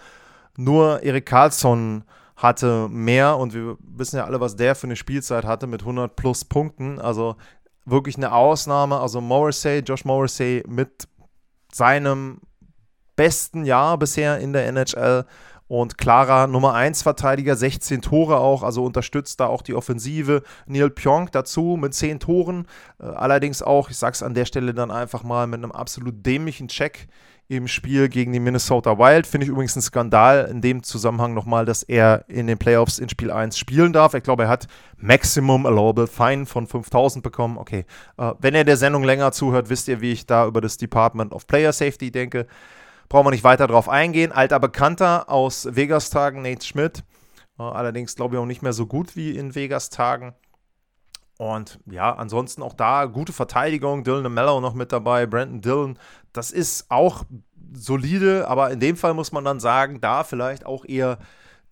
Nur 0.56 1.02
Erik 1.02 1.26
Karlsson 1.26 2.04
hatte 2.36 2.88
mehr 2.88 3.36
und 3.36 3.54
wir 3.54 3.76
wissen 3.80 4.16
ja 4.16 4.24
alle, 4.24 4.40
was 4.40 4.56
der 4.56 4.74
für 4.74 4.86
eine 4.86 4.96
Spielzeit 4.96 5.44
hatte 5.44 5.66
mit 5.66 5.82
100 5.82 6.16
plus 6.16 6.44
Punkten. 6.44 6.98
Also 6.98 7.36
wirklich 7.84 8.16
eine 8.16 8.32
Ausnahme. 8.32 8.98
Also 8.98 9.20
Morrissey, 9.20 9.80
Josh 9.80 10.04
Morrissey 10.04 10.62
mit 10.66 11.08
seinem 11.72 12.40
besten 13.16 13.64
Jahr 13.64 13.98
bisher 13.98 14.38
in 14.38 14.52
der 14.52 14.66
NHL 14.66 15.24
und 15.72 15.96
klarer 15.96 16.48
Nummer 16.48 16.74
1 16.74 17.00
Verteidiger, 17.00 17.56
16 17.56 18.02
Tore 18.02 18.36
auch, 18.36 18.62
also 18.62 18.84
unterstützt 18.84 19.40
da 19.40 19.46
auch 19.46 19.62
die 19.62 19.72
Offensive. 19.72 20.42
Neil 20.66 20.90
Pionk 20.90 21.32
dazu 21.32 21.78
mit 21.80 21.94
10 21.94 22.20
Toren, 22.20 22.66
äh, 23.00 23.06
allerdings 23.06 23.62
auch, 23.62 23.88
ich 23.88 23.96
sag's 23.96 24.22
an 24.22 24.34
der 24.34 24.44
Stelle 24.44 24.74
dann 24.74 24.90
einfach 24.90 25.22
mal, 25.22 25.46
mit 25.46 25.62
einem 25.62 25.72
absolut 25.72 26.26
dämlichen 26.26 26.68
Check 26.68 27.08
im 27.48 27.68
Spiel 27.68 28.10
gegen 28.10 28.34
die 28.34 28.38
Minnesota 28.38 28.98
Wild. 28.98 29.26
Finde 29.26 29.46
ich 29.46 29.50
übrigens 29.50 29.74
ein 29.74 29.80
Skandal 29.80 30.46
in 30.50 30.60
dem 30.60 30.82
Zusammenhang 30.82 31.32
nochmal, 31.32 31.64
dass 31.64 31.82
er 31.82 32.26
in 32.28 32.48
den 32.48 32.58
Playoffs 32.58 32.98
in 32.98 33.08
Spiel 33.08 33.30
1 33.30 33.56
spielen 33.56 33.94
darf. 33.94 34.12
Ich 34.12 34.22
glaube, 34.22 34.42
er 34.42 34.48
hat 34.50 34.66
Maximum 34.98 35.64
Allowable 35.64 36.06
Fine 36.06 36.44
von 36.44 36.66
5000 36.66 37.24
bekommen. 37.24 37.56
Okay, 37.56 37.86
äh, 38.18 38.32
wenn 38.40 38.54
ihr 38.54 38.64
der 38.64 38.76
Sendung 38.76 39.04
länger 39.04 39.32
zuhört, 39.32 39.70
wisst 39.70 39.88
ihr, 39.88 40.02
wie 40.02 40.12
ich 40.12 40.26
da 40.26 40.46
über 40.46 40.60
das 40.60 40.76
Department 40.76 41.32
of 41.32 41.46
Player 41.46 41.72
Safety 41.72 42.10
denke. 42.10 42.46
Brauchen 43.12 43.26
wir 43.26 43.30
nicht 43.32 43.44
weiter 43.44 43.66
drauf 43.66 43.90
eingehen. 43.90 44.32
Alter 44.32 44.58
Bekannter 44.58 45.28
aus 45.28 45.68
Vegas-Tagen, 45.70 46.40
Nate 46.40 46.64
Schmidt. 46.64 47.04
Äh, 47.58 47.62
allerdings 47.62 48.16
glaube 48.16 48.36
ich 48.36 48.40
auch 48.40 48.46
nicht 48.46 48.62
mehr 48.62 48.72
so 48.72 48.86
gut 48.86 49.16
wie 49.16 49.36
in 49.36 49.54
Vegas-Tagen. 49.54 50.32
Und 51.36 51.78
ja, 51.84 52.14
ansonsten 52.14 52.62
auch 52.62 52.72
da 52.72 53.04
gute 53.04 53.34
Verteidigung. 53.34 54.02
Dylan 54.02 54.32
Mello 54.32 54.62
noch 54.62 54.72
mit 54.72 54.92
dabei, 54.92 55.26
Brandon 55.26 55.60
Dillon. 55.60 55.98
Das 56.32 56.52
ist 56.52 56.90
auch 56.90 57.24
solide, 57.74 58.48
aber 58.48 58.70
in 58.70 58.80
dem 58.80 58.96
Fall 58.96 59.12
muss 59.12 59.30
man 59.30 59.44
dann 59.44 59.60
sagen, 59.60 60.00
da 60.00 60.24
vielleicht 60.24 60.64
auch 60.64 60.86
eher 60.86 61.18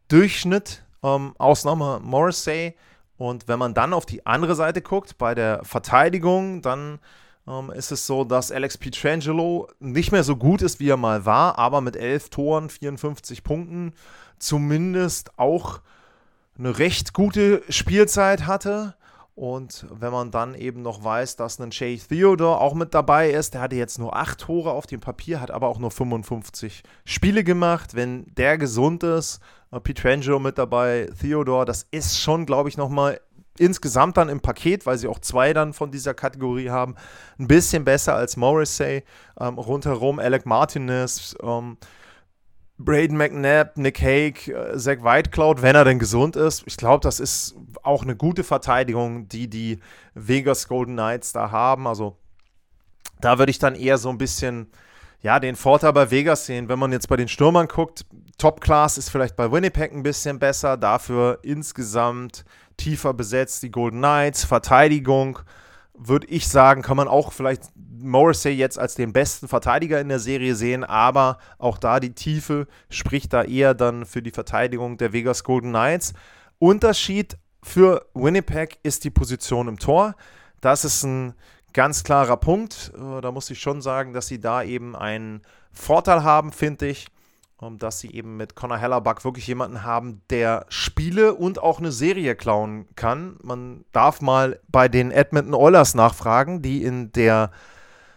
Durchschnitt. 0.09 0.85
Ähm, 1.03 1.33
Ausnahme 1.39 2.01
Morrissey. 2.03 2.77
Und 3.17 3.49
wenn 3.49 3.59
man 3.59 3.73
dann 3.73 3.95
auf 3.95 4.05
die 4.05 4.27
andere 4.27 4.55
Seite 4.55 4.83
guckt, 4.83 5.17
bei 5.17 5.35
der 5.35 5.65
Verteidigung, 5.65 6.61
dann 6.61 6.99
ähm, 7.47 7.71
ist 7.71 7.93
es 7.93 8.07
so, 8.07 8.25
dass 8.25 8.53
Alex 8.53 8.79
Pietrangelo 8.79 9.69
nicht 9.79 10.13
mehr 10.13 10.25
so 10.25 10.37
gut 10.37 10.63
ist, 10.63 10.81
wie 10.81 10.89
er 10.89 10.97
mal 10.97 11.25
war, 11.25 11.59
aber 11.59 11.81
mit 11.81 11.97
11 11.97 12.31
Toren, 12.31 12.71
54 12.71 13.43
Punkten 13.43 13.93
zumindest 14.39 15.39
auch 15.39 15.81
eine 16.59 16.79
recht 16.79 17.15
gute 17.15 17.63
Spielzeit 17.69 18.47
hatte. 18.47 18.95
Und 19.35 19.87
wenn 19.91 20.13
man 20.13 20.31
dann 20.31 20.55
eben 20.55 20.83
noch 20.83 21.03
weiß, 21.03 21.37
dass 21.37 21.59
ein 21.59 21.73
Shay 21.73 21.97
Theodore 21.97 22.61
auch 22.61 22.75
mit 22.75 22.93
dabei 22.93 23.31
ist, 23.31 23.55
der 23.55 23.63
hatte 23.63 23.77
jetzt 23.77 23.99
nur 23.99 24.15
8 24.15 24.39
Tore 24.39 24.73
auf 24.73 24.87
dem 24.87 25.01
Papier, 25.01 25.41
hat 25.41 25.51
aber 25.51 25.69
auch 25.69 25.79
nur 25.79 25.91
55 25.91 26.83
Spiele 27.07 27.43
gemacht. 27.43 27.95
Wenn 27.95 28.27
der 28.35 28.59
gesund 28.59 29.03
ist, 29.03 29.41
äh, 29.73 29.81
Pietrangelo 29.81 30.39
mit 30.39 30.59
dabei, 30.59 31.09
Theodore, 31.19 31.65
das 31.65 31.87
ist 31.91 32.19
schon, 32.21 32.45
glaube 32.45 32.69
ich, 32.69 32.77
nochmal 32.77 33.21
insgesamt 33.61 34.17
dann 34.17 34.29
im 34.29 34.41
Paket, 34.41 34.87
weil 34.87 34.99
sie 34.99 35.07
auch 35.07 35.19
zwei 35.19 35.53
dann 35.53 35.73
von 35.73 35.91
dieser 35.91 36.15
Kategorie 36.15 36.71
haben, 36.71 36.95
ein 37.39 37.47
bisschen 37.47 37.85
besser 37.85 38.15
als 38.15 38.37
Morrissey. 38.37 39.05
Ähm, 39.39 39.59
rundherum 39.59 40.19
Alec 40.19 40.47
Martinez, 40.47 41.37
ähm, 41.43 41.77
Braden 42.79 43.17
McNabb, 43.17 43.77
Nick 43.77 44.01
Hague, 44.01 44.49
äh, 44.49 44.79
Zach 44.79 45.03
Whitecloud, 45.03 45.61
wenn 45.61 45.77
er 45.77 45.85
denn 45.85 45.99
gesund 45.99 46.37
ist. 46.37 46.63
Ich 46.67 46.79
glaube, 46.79 47.03
das 47.03 47.21
ist 47.21 47.55
auch 47.83 48.03
eine 48.03 48.17
gute 48.17 48.43
Verteidigung, 48.43 49.29
die 49.29 49.49
die 49.49 49.79
Vegas 50.15 50.67
Golden 50.67 50.95
Knights 50.95 51.33
da 51.33 51.51
haben. 51.51 51.87
Also 51.87 52.17
da 53.21 53.39
würde 53.39 53.51
ich 53.51 53.59
dann 53.59 53.75
eher 53.75 53.99
so 53.99 54.09
ein 54.09 54.17
bisschen 54.17 54.71
ja, 55.23 55.39
den 55.39 55.55
Vorteil 55.55 55.93
bei 55.93 56.11
Vegas 56.11 56.47
sehen. 56.47 56.71
Wenn 56.71 56.79
man 56.79 56.93
jetzt 56.93 57.09
bei 57.09 57.17
den 57.17 57.29
Stürmern 57.29 57.69
guckt, 57.69 58.07
Top 58.39 58.63
Class 58.63 58.97
ist 58.97 59.11
vielleicht 59.11 59.37
bei 59.37 59.53
Winnipeg 59.53 59.93
ein 59.93 60.03
bisschen 60.03 60.39
besser, 60.39 60.79
dafür 60.79 61.41
insgesamt 61.43 62.47
tiefer 62.81 63.15
besetzt 63.15 63.63
die 63.63 63.71
Golden 63.71 63.99
Knights, 63.99 64.45
Verteidigung 64.45 65.39
würde 66.03 66.27
ich 66.29 66.49
sagen, 66.49 66.81
kann 66.81 66.97
man 66.97 67.09
auch 67.09 67.33
vielleicht 67.33 67.65
Morrissey 67.77 68.53
jetzt 68.53 68.79
als 68.79 68.95
den 68.95 69.13
besten 69.13 69.49
Verteidiger 69.49 70.01
in 70.01 70.09
der 70.09 70.19
Serie 70.19 70.55
sehen, 70.55 70.83
aber 70.83 71.37
auch 71.59 71.77
da 71.77 72.01
die 72.01 72.15
Tiefe 72.15 72.67
spricht 72.89 73.35
da 73.35 73.43
eher 73.43 73.75
dann 73.75 74.07
für 74.07 74.23
die 74.23 74.31
Verteidigung 74.31 74.97
der 74.97 75.13
Vegas 75.13 75.45
Golden 75.45 75.71
Knights. 75.71 76.15
Unterschied 76.59 77.37
für 77.63 78.07
Winnipeg 78.15 78.79
ist 78.83 79.05
die 79.05 79.11
Position 79.11 79.69
im 79.69 79.79
Tor. 79.79 80.15
Das 80.63 80.87
ist 80.87 81.03
ein 81.03 81.35
ganz 81.75 82.03
klarer 82.03 82.39
Punkt. 82.39 82.93
Äh, 82.97 83.21
da 83.21 83.31
muss 83.31 83.51
ich 83.51 83.61
schon 83.61 83.83
sagen, 83.83 84.15
dass 84.15 84.27
sie 84.27 84.41
da 84.41 84.63
eben 84.63 84.97
einen 84.97 85.43
Vorteil 85.71 86.23
haben, 86.25 86.53
finde 86.53 86.89
ich 86.89 87.09
dass 87.79 88.01
sie 88.01 88.11
eben 88.15 88.37
mit 88.37 88.55
Connor 88.55 88.79
Hellerbuck 88.79 89.25
wirklich 89.25 89.47
jemanden 89.47 89.85
haben, 89.85 90.23
der 90.31 90.65
Spiele 90.69 91.35
und 91.35 91.63
auch 91.63 91.79
eine 91.79 91.93
Serie 91.93 92.35
klauen 92.35 92.87
kann. 92.97 93.37
Man 93.43 93.85
darf 93.93 94.21
mal 94.21 94.61
bei 94.69 94.89
den 94.89 95.11
Edmonton 95.11 95.55
Oilers 95.55 95.95
nachfragen, 95.95 96.63
die 96.63 96.83
in 96.83 97.13
der 97.13 97.51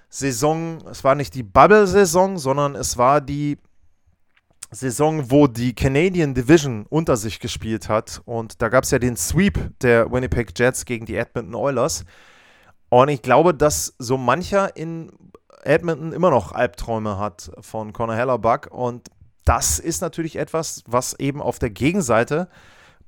Saison, 0.09 0.77
es 0.89 1.03
war 1.03 1.15
nicht 1.15 1.35
die 1.35 1.43
Bubble-Saison, 1.43 2.37
sondern 2.37 2.75
es 2.75 2.97
war 2.97 3.19
die 3.19 3.57
Saison, 4.71 5.29
wo 5.29 5.47
die 5.47 5.75
Canadian 5.75 6.33
Division 6.33 6.85
unter 6.87 7.17
sich 7.17 7.39
gespielt 7.39 7.89
hat. 7.89 8.21
Und 8.25 8.61
da 8.61 8.69
gab 8.69 8.83
es 8.83 8.91
ja 8.91 8.99
den 8.99 9.17
Sweep 9.17 9.77
der 9.81 10.11
Winnipeg 10.11 10.57
Jets 10.57 10.85
gegen 10.85 11.05
die 11.05 11.15
Edmonton 11.15 11.55
Oilers. 11.55 12.05
Und 12.89 13.09
ich 13.09 13.21
glaube, 13.21 13.53
dass 13.53 13.95
so 13.97 14.17
mancher 14.17 14.75
in 14.75 15.11
Edmonton 15.63 16.13
immer 16.13 16.29
noch 16.29 16.51
Albträume 16.51 17.17
hat 17.17 17.51
von 17.61 17.91
Connor 17.91 18.15
Hellerbuck. 18.15 18.67
Und 18.71 19.09
das 19.45 19.79
ist 19.79 20.01
natürlich 20.01 20.37
etwas, 20.37 20.83
was 20.87 21.19
eben 21.19 21.41
auf 21.41 21.59
der 21.59 21.69
Gegenseite 21.69 22.47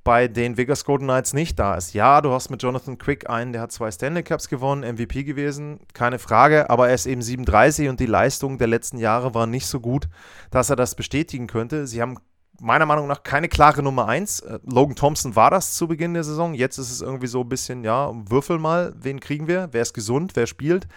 bei 0.04 0.28
den 0.28 0.56
Vegas 0.56 0.86
Golden 0.86 1.06
Knights 1.06 1.34
nicht 1.34 1.58
da 1.58 1.76
ist. 1.76 1.94
Ja, 1.94 2.22
du 2.22 2.32
hast 2.32 2.52
mit 2.52 2.62
Jonathan 2.62 3.00
Quick 3.00 3.28
einen, 3.28 3.54
der 3.54 3.62
hat 3.64 3.72
zwei 3.72 3.90
Stanley 3.90 4.22
Cups 4.22 4.50
gewonnen, 4.50 4.84
MVP 4.84 5.24
gewesen, 5.24 5.80
keine 5.94 6.20
Frage, 6.20 6.70
aber 6.70 6.90
er 6.90 6.96
ist 6.96 7.08
eben 7.08 7.24
37 7.24 7.90
und 7.90 8.00
die 8.00 8.06
Leistung 8.06 8.60
der 8.60 8.68
letzten 8.68 9.00
Jahre 9.00 9.34
war 9.34 9.48
nicht 9.48 9.66
so 9.66 9.80
gut, 9.80 10.08
dass 10.52 10.70
er 10.70 10.76
das 10.76 10.94
bestätigen 10.94 11.48
könnte. 11.48 11.88
Sie 11.88 12.04
haben 12.04 12.20
meiner 12.62 12.86
Meinung 12.86 13.08
nach 13.08 13.24
keine 13.24 13.50
klare 13.50 13.82
Nummer 13.82 14.08
1. 14.08 14.42
Äh, 14.42 14.60
Logan 14.64 14.96
Thompson 14.96 15.36
war 15.36 15.50
das 15.50 15.74
zu 15.74 15.88
Beginn 15.88 16.14
der 16.14 16.24
Saison. 16.24 16.54
Jetzt 16.54 16.78
ist 16.78 16.92
es 16.92 17.02
irgendwie 17.02 17.28
so 17.28 17.42
ein 17.42 17.50
bisschen, 17.50 17.84
ja, 17.84 18.12
würfel 18.30 18.60
mal, 18.60 18.94
wen 18.98 19.20
kriegen 19.20 19.48
wir? 19.48 19.70
Wer 19.72 19.82
ist 19.82 19.94
gesund? 19.94 20.36
Wer 20.36 20.48
spielt? 20.48 20.88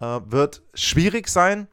Äh, 0.00 0.20
wird 0.24 0.62
schwierig 0.74 1.28
sein. 1.28 1.68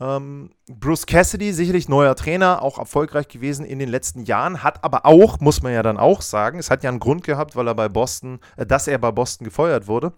Ähm, 0.00 0.50
Bruce 0.68 1.06
Cassidy, 1.06 1.52
sicherlich 1.52 1.88
neuer 1.88 2.16
Trainer, 2.16 2.62
auch 2.62 2.78
erfolgreich 2.78 3.28
gewesen 3.28 3.64
in 3.64 3.78
den 3.78 3.88
letzten 3.88 4.24
Jahren, 4.24 4.64
hat 4.64 4.82
aber 4.82 5.06
auch, 5.06 5.38
muss 5.38 5.62
man 5.62 5.72
ja 5.72 5.84
dann 5.84 5.98
auch 5.98 6.20
sagen, 6.20 6.58
es 6.58 6.70
hat 6.70 6.82
ja 6.82 6.90
einen 6.90 6.98
Grund 6.98 7.22
gehabt, 7.22 7.54
weil 7.54 7.68
er 7.68 7.74
bei 7.74 7.88
Boston, 7.88 8.40
äh, 8.56 8.66
dass 8.66 8.88
er 8.88 8.98
bei 8.98 9.12
Boston 9.12 9.44
gefeuert 9.44 9.86
wurde. 9.86 10.12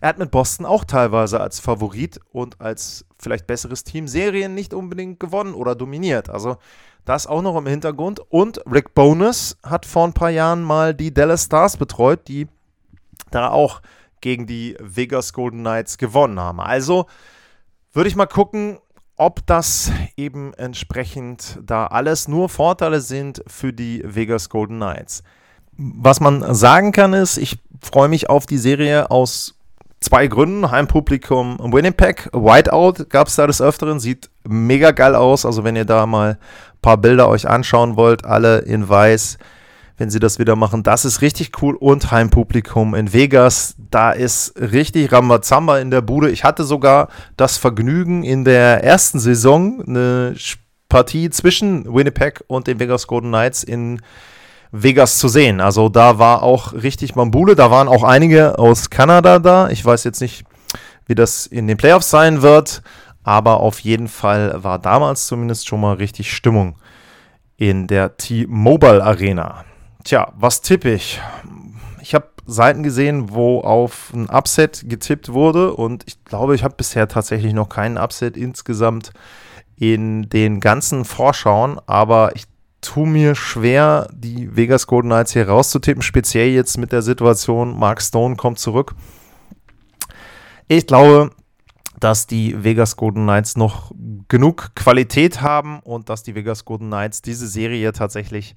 Er 0.00 0.08
hat 0.10 0.18
mit 0.18 0.30
Boston 0.30 0.64
auch 0.64 0.84
teilweise 0.84 1.40
als 1.40 1.60
Favorit 1.60 2.20
und 2.32 2.60
als 2.60 3.04
vielleicht 3.18 3.46
besseres 3.46 3.84
Team 3.84 4.08
Serien 4.08 4.54
nicht 4.54 4.72
unbedingt 4.72 5.20
gewonnen 5.20 5.54
oder 5.54 5.74
dominiert. 5.74 6.30
Also 6.30 6.56
das 7.04 7.26
auch 7.26 7.42
noch 7.42 7.56
im 7.56 7.66
Hintergrund. 7.66 8.20
Und 8.28 8.60
Rick 8.70 8.94
Bonus 8.94 9.58
hat 9.62 9.86
vor 9.86 10.06
ein 10.06 10.12
paar 10.12 10.30
Jahren 10.30 10.62
mal 10.62 10.94
die 10.94 11.12
Dallas 11.12 11.44
Stars 11.44 11.76
betreut, 11.76 12.28
die 12.28 12.48
da 13.30 13.50
auch 13.50 13.82
gegen 14.20 14.46
die 14.46 14.76
Vegas 14.80 15.32
Golden 15.32 15.60
Knights 15.60 15.98
gewonnen 15.98 16.38
haben. 16.38 16.60
Also 16.60 17.06
würde 17.92 18.08
ich 18.08 18.16
mal 18.16 18.26
gucken, 18.26 18.78
ob 19.18 19.44
das 19.46 19.90
eben 20.16 20.54
entsprechend 20.54 21.58
da 21.62 21.86
alles 21.86 22.28
nur 22.28 22.48
Vorteile 22.48 23.00
sind 23.00 23.42
für 23.46 23.72
die 23.72 24.02
Vegas 24.04 24.48
Golden 24.48 24.76
Knights. 24.76 25.22
Was 25.76 26.20
man 26.20 26.54
sagen 26.54 26.92
kann 26.92 27.12
ist, 27.12 27.36
ich 27.36 27.58
freue 27.80 28.08
mich 28.08 28.30
auf 28.30 28.46
die 28.46 28.58
Serie 28.58 29.10
aus 29.10 29.54
zwei 30.00 30.28
Gründen. 30.28 30.70
Heimpublikum 30.70 31.58
Winnipeg, 31.72 32.30
Whiteout 32.32 33.06
gab 33.08 33.28
es 33.28 33.36
da 33.36 33.46
des 33.46 33.60
Öfteren, 33.60 34.00
sieht 34.00 34.30
mega 34.46 34.92
geil 34.92 35.14
aus. 35.14 35.44
Also 35.44 35.64
wenn 35.64 35.76
ihr 35.76 35.84
da 35.84 36.06
mal 36.06 36.30
ein 36.32 36.78
paar 36.80 36.96
Bilder 36.96 37.28
euch 37.28 37.48
anschauen 37.48 37.96
wollt, 37.96 38.24
alle 38.24 38.58
in 38.60 38.88
weiß, 38.88 39.38
wenn 39.98 40.10
sie 40.10 40.20
das 40.20 40.38
wieder 40.38 40.56
machen. 40.56 40.84
Das 40.84 41.04
ist 41.04 41.20
richtig 41.20 41.60
cool. 41.60 41.74
Und 41.74 42.10
Heimpublikum 42.10 42.94
in 42.94 43.12
Vegas, 43.12 43.74
da 43.90 44.12
ist 44.12 44.54
richtig 44.58 45.12
Rambazamba 45.12 45.78
in 45.80 45.90
der 45.90 46.00
Bude. 46.00 46.30
Ich 46.30 46.44
hatte 46.44 46.64
sogar 46.64 47.08
das 47.36 47.58
Vergnügen, 47.58 48.22
in 48.22 48.44
der 48.44 48.84
ersten 48.84 49.18
Saison 49.18 49.82
eine 49.86 50.36
Partie 50.88 51.28
zwischen 51.30 51.92
Winnipeg 51.92 52.44
und 52.46 52.68
den 52.68 52.78
Vegas 52.78 53.08
Golden 53.08 53.28
Knights 53.28 53.64
in 53.64 54.00
Vegas 54.70 55.18
zu 55.18 55.28
sehen. 55.28 55.60
Also 55.60 55.88
da 55.88 56.18
war 56.18 56.42
auch 56.42 56.72
richtig 56.72 57.16
Mambule. 57.16 57.56
Da 57.56 57.70
waren 57.70 57.88
auch 57.88 58.04
einige 58.04 58.58
aus 58.58 58.90
Kanada 58.90 59.40
da. 59.40 59.68
Ich 59.68 59.84
weiß 59.84 60.04
jetzt 60.04 60.20
nicht, 60.20 60.44
wie 61.06 61.14
das 61.16 61.46
in 61.46 61.66
den 61.66 61.76
Playoffs 61.76 62.08
sein 62.08 62.40
wird. 62.42 62.82
Aber 63.24 63.60
auf 63.60 63.80
jeden 63.80 64.08
Fall 64.08 64.62
war 64.62 64.78
damals 64.78 65.26
zumindest 65.26 65.66
schon 65.66 65.80
mal 65.80 65.94
richtig 65.94 66.32
Stimmung 66.32 66.76
in 67.56 67.88
der 67.88 68.16
T-Mobile 68.16 69.02
Arena. 69.02 69.64
Tja, 70.04 70.32
was 70.36 70.60
tippe 70.60 70.92
ich? 70.92 71.20
Ich 72.00 72.14
habe 72.14 72.28
Seiten 72.46 72.82
gesehen, 72.82 73.30
wo 73.30 73.60
auf 73.60 74.12
ein 74.14 74.30
Upset 74.30 74.88
getippt 74.88 75.32
wurde 75.32 75.74
und 75.74 76.04
ich 76.06 76.24
glaube, 76.24 76.54
ich 76.54 76.64
habe 76.64 76.74
bisher 76.76 77.08
tatsächlich 77.08 77.52
noch 77.52 77.68
keinen 77.68 77.98
Upset 77.98 78.36
insgesamt 78.36 79.12
in 79.76 80.28
den 80.30 80.60
ganzen 80.60 81.04
Vorschauen, 81.04 81.78
aber 81.86 82.34
ich 82.34 82.44
tue 82.80 83.06
mir 83.06 83.34
schwer, 83.34 84.08
die 84.12 84.56
Vegas 84.56 84.86
Golden 84.86 85.08
Knights 85.08 85.32
hier 85.32 85.48
rauszutippen, 85.48 86.02
speziell 86.02 86.48
jetzt 86.48 86.78
mit 86.78 86.92
der 86.92 87.02
Situation, 87.02 87.78
Mark 87.78 88.00
Stone 88.00 88.36
kommt 88.36 88.58
zurück. 88.58 88.94
Ich 90.68 90.86
glaube, 90.86 91.30
dass 92.00 92.26
die 92.26 92.62
Vegas 92.62 92.96
Golden 92.96 93.24
Knights 93.24 93.56
noch 93.56 93.92
genug 94.28 94.74
Qualität 94.74 95.40
haben 95.40 95.80
und 95.80 96.08
dass 96.08 96.22
die 96.22 96.34
Vegas 96.34 96.64
Golden 96.64 96.86
Knights 96.86 97.22
diese 97.22 97.48
Serie 97.48 97.92
tatsächlich 97.92 98.54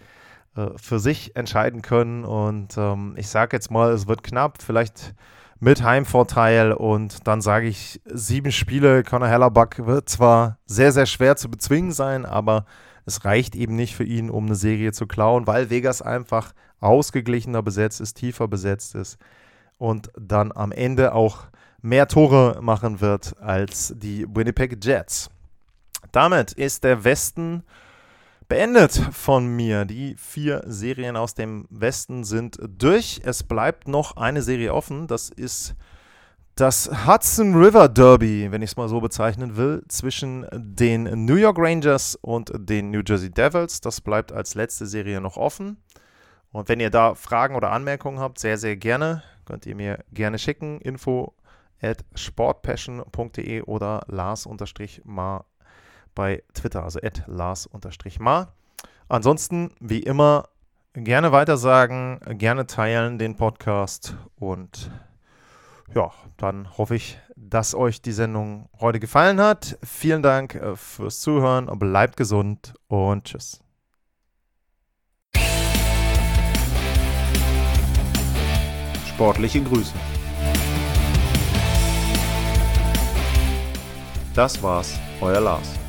für 0.76 1.00
sich 1.00 1.36
entscheiden 1.36 1.82
können. 1.82 2.26
Und 2.26 2.78
ähm, 2.78 3.16
ich 3.18 3.28
sage 3.28 3.56
jetzt 3.56 3.72
mal, 3.72 3.92
es 3.92 4.08
wird 4.08 4.24
knapp, 4.24 4.62
vielleicht 4.62 5.14
mit 5.60 5.84
Heimvorteil. 5.84 6.74
Und 6.74 7.28
dann 7.28 7.42
sage 7.42 7.68
ich, 7.68 8.02
sieben 8.06 8.52
Spiele. 8.52 9.04
Conor 9.04 9.28
Hellerbuck 9.28 9.86
wird 9.86 10.10
zwar 10.10 10.58
sehr, 10.66 10.92
sehr 10.92 11.06
schwer 11.06 11.36
zu 11.36 11.50
bezwingen 11.50 11.92
sein, 11.92 12.26
aber 12.26 12.66
es 13.06 13.26
reicht 13.26 13.56
eben 13.56 13.76
nicht 13.76 13.96
für 13.96 14.04
ihn, 14.04 14.30
um 14.30 14.46
eine 14.46 14.56
Serie 14.56 14.92
zu 14.92 15.08
klauen, 15.08 15.48
weil 15.48 15.70
Vegas 15.70 16.02
einfach 16.02 16.54
ausgeglichener 16.80 17.62
besetzt 17.62 18.02
ist, 18.02 18.16
tiefer 18.16 18.48
besetzt 18.48 18.96
ist 18.96 19.18
und 19.78 20.12
dann 20.20 20.52
am 20.52 20.72
Ende 20.72 21.14
auch 21.14 21.46
mehr 21.82 22.08
Tore 22.08 22.60
machen 22.62 23.02
wird 23.02 23.36
als 23.40 23.94
die 23.98 24.28
Winnipeg 24.30 24.84
Jets. 24.84 25.30
Damit 26.12 26.52
ist 26.52 26.84
der 26.84 27.04
Westen 27.04 27.64
beendet 28.52 28.92
von 29.14 29.48
mir. 29.48 29.86
Die 29.86 30.14
vier 30.18 30.62
Serien 30.68 31.16
aus 31.16 31.36
dem 31.36 31.68
Westen 31.70 32.26
sind 32.26 32.58
durch. 32.68 33.22
Es 33.24 33.44
bleibt 33.44 33.88
noch 33.88 34.18
eine 34.18 34.42
Serie 34.42 34.74
offen. 34.74 35.08
Das 35.08 35.30
ist 35.30 35.74
das 36.56 37.08
Hudson 37.08 37.56
River 37.56 37.88
Derby, 37.88 38.52
wenn 38.52 38.62
ich 38.62 38.72
es 38.72 38.76
mal 38.76 38.90
so 38.90 39.00
bezeichnen 39.00 39.56
will, 39.56 39.86
zwischen 39.88 40.46
den 40.54 41.26
New 41.26 41.36
York 41.36 41.58
Rangers 41.60 42.16
und 42.16 42.52
den 42.54 42.92
New 42.92 43.00
Jersey 43.08 43.32
Devils. 43.32 43.80
Das 43.80 44.02
bleibt 44.02 44.34
als 44.34 44.54
letzte 44.54 44.86
Serie 44.86 45.22
noch 45.22 45.38
offen. 45.38 45.78
Und 46.52 46.68
wenn 46.68 46.82
ihr 46.82 46.90
da 46.90 47.16
Fragen 47.16 47.56
oder 47.56 47.72
Anmerkungen 47.72 48.20
habt, 48.20 48.38
sehr, 48.38 48.58
sehr 48.58 48.76
gerne. 48.76 49.24
Könnt 49.46 49.66
ihr 49.66 49.76
mir 49.76 50.04
gerne 50.12 50.38
schicken. 50.38 50.82
Info 50.82 51.36
at 51.82 52.04
sportpassion.de 52.16 53.62
oder 53.62 54.02
Lars-Mar 54.08 55.46
bei 56.16 56.44
Twitter, 56.54 56.84
also 56.84 57.00
at 57.02 57.24
Lars-Mar. 57.28 58.54
Ansonsten, 59.08 59.72
wie 59.80 60.00
immer, 60.00 60.50
gerne 60.94 61.32
weitersagen, 61.32 62.20
gerne 62.38 62.68
teilen 62.68 63.18
den 63.18 63.36
Podcast 63.36 64.16
und 64.36 64.92
ja, 65.94 66.12
dann 66.38 66.78
hoffe 66.78 66.96
ich, 66.96 67.20
dass 67.36 67.76
euch 67.76 68.02
die 68.02 68.14
Sendung 68.14 68.70
heute 68.80 69.00
gefallen 69.00 69.42
hat. 69.42 69.78
Vielen 69.84 70.24
Dank 70.24 70.56
äh, 70.56 70.76
fürs 70.76 71.20
Zuhören, 71.20 71.68
bleibt 71.78 72.16
gesund 72.16 72.74
und 72.88 73.26
tschüss. 73.26 73.60
Sportliche 79.08 79.62
Grüße. 79.62 79.94
Das 84.34 84.64
war's, 84.64 84.98
euer 85.20 85.42
Lars. 85.42 85.81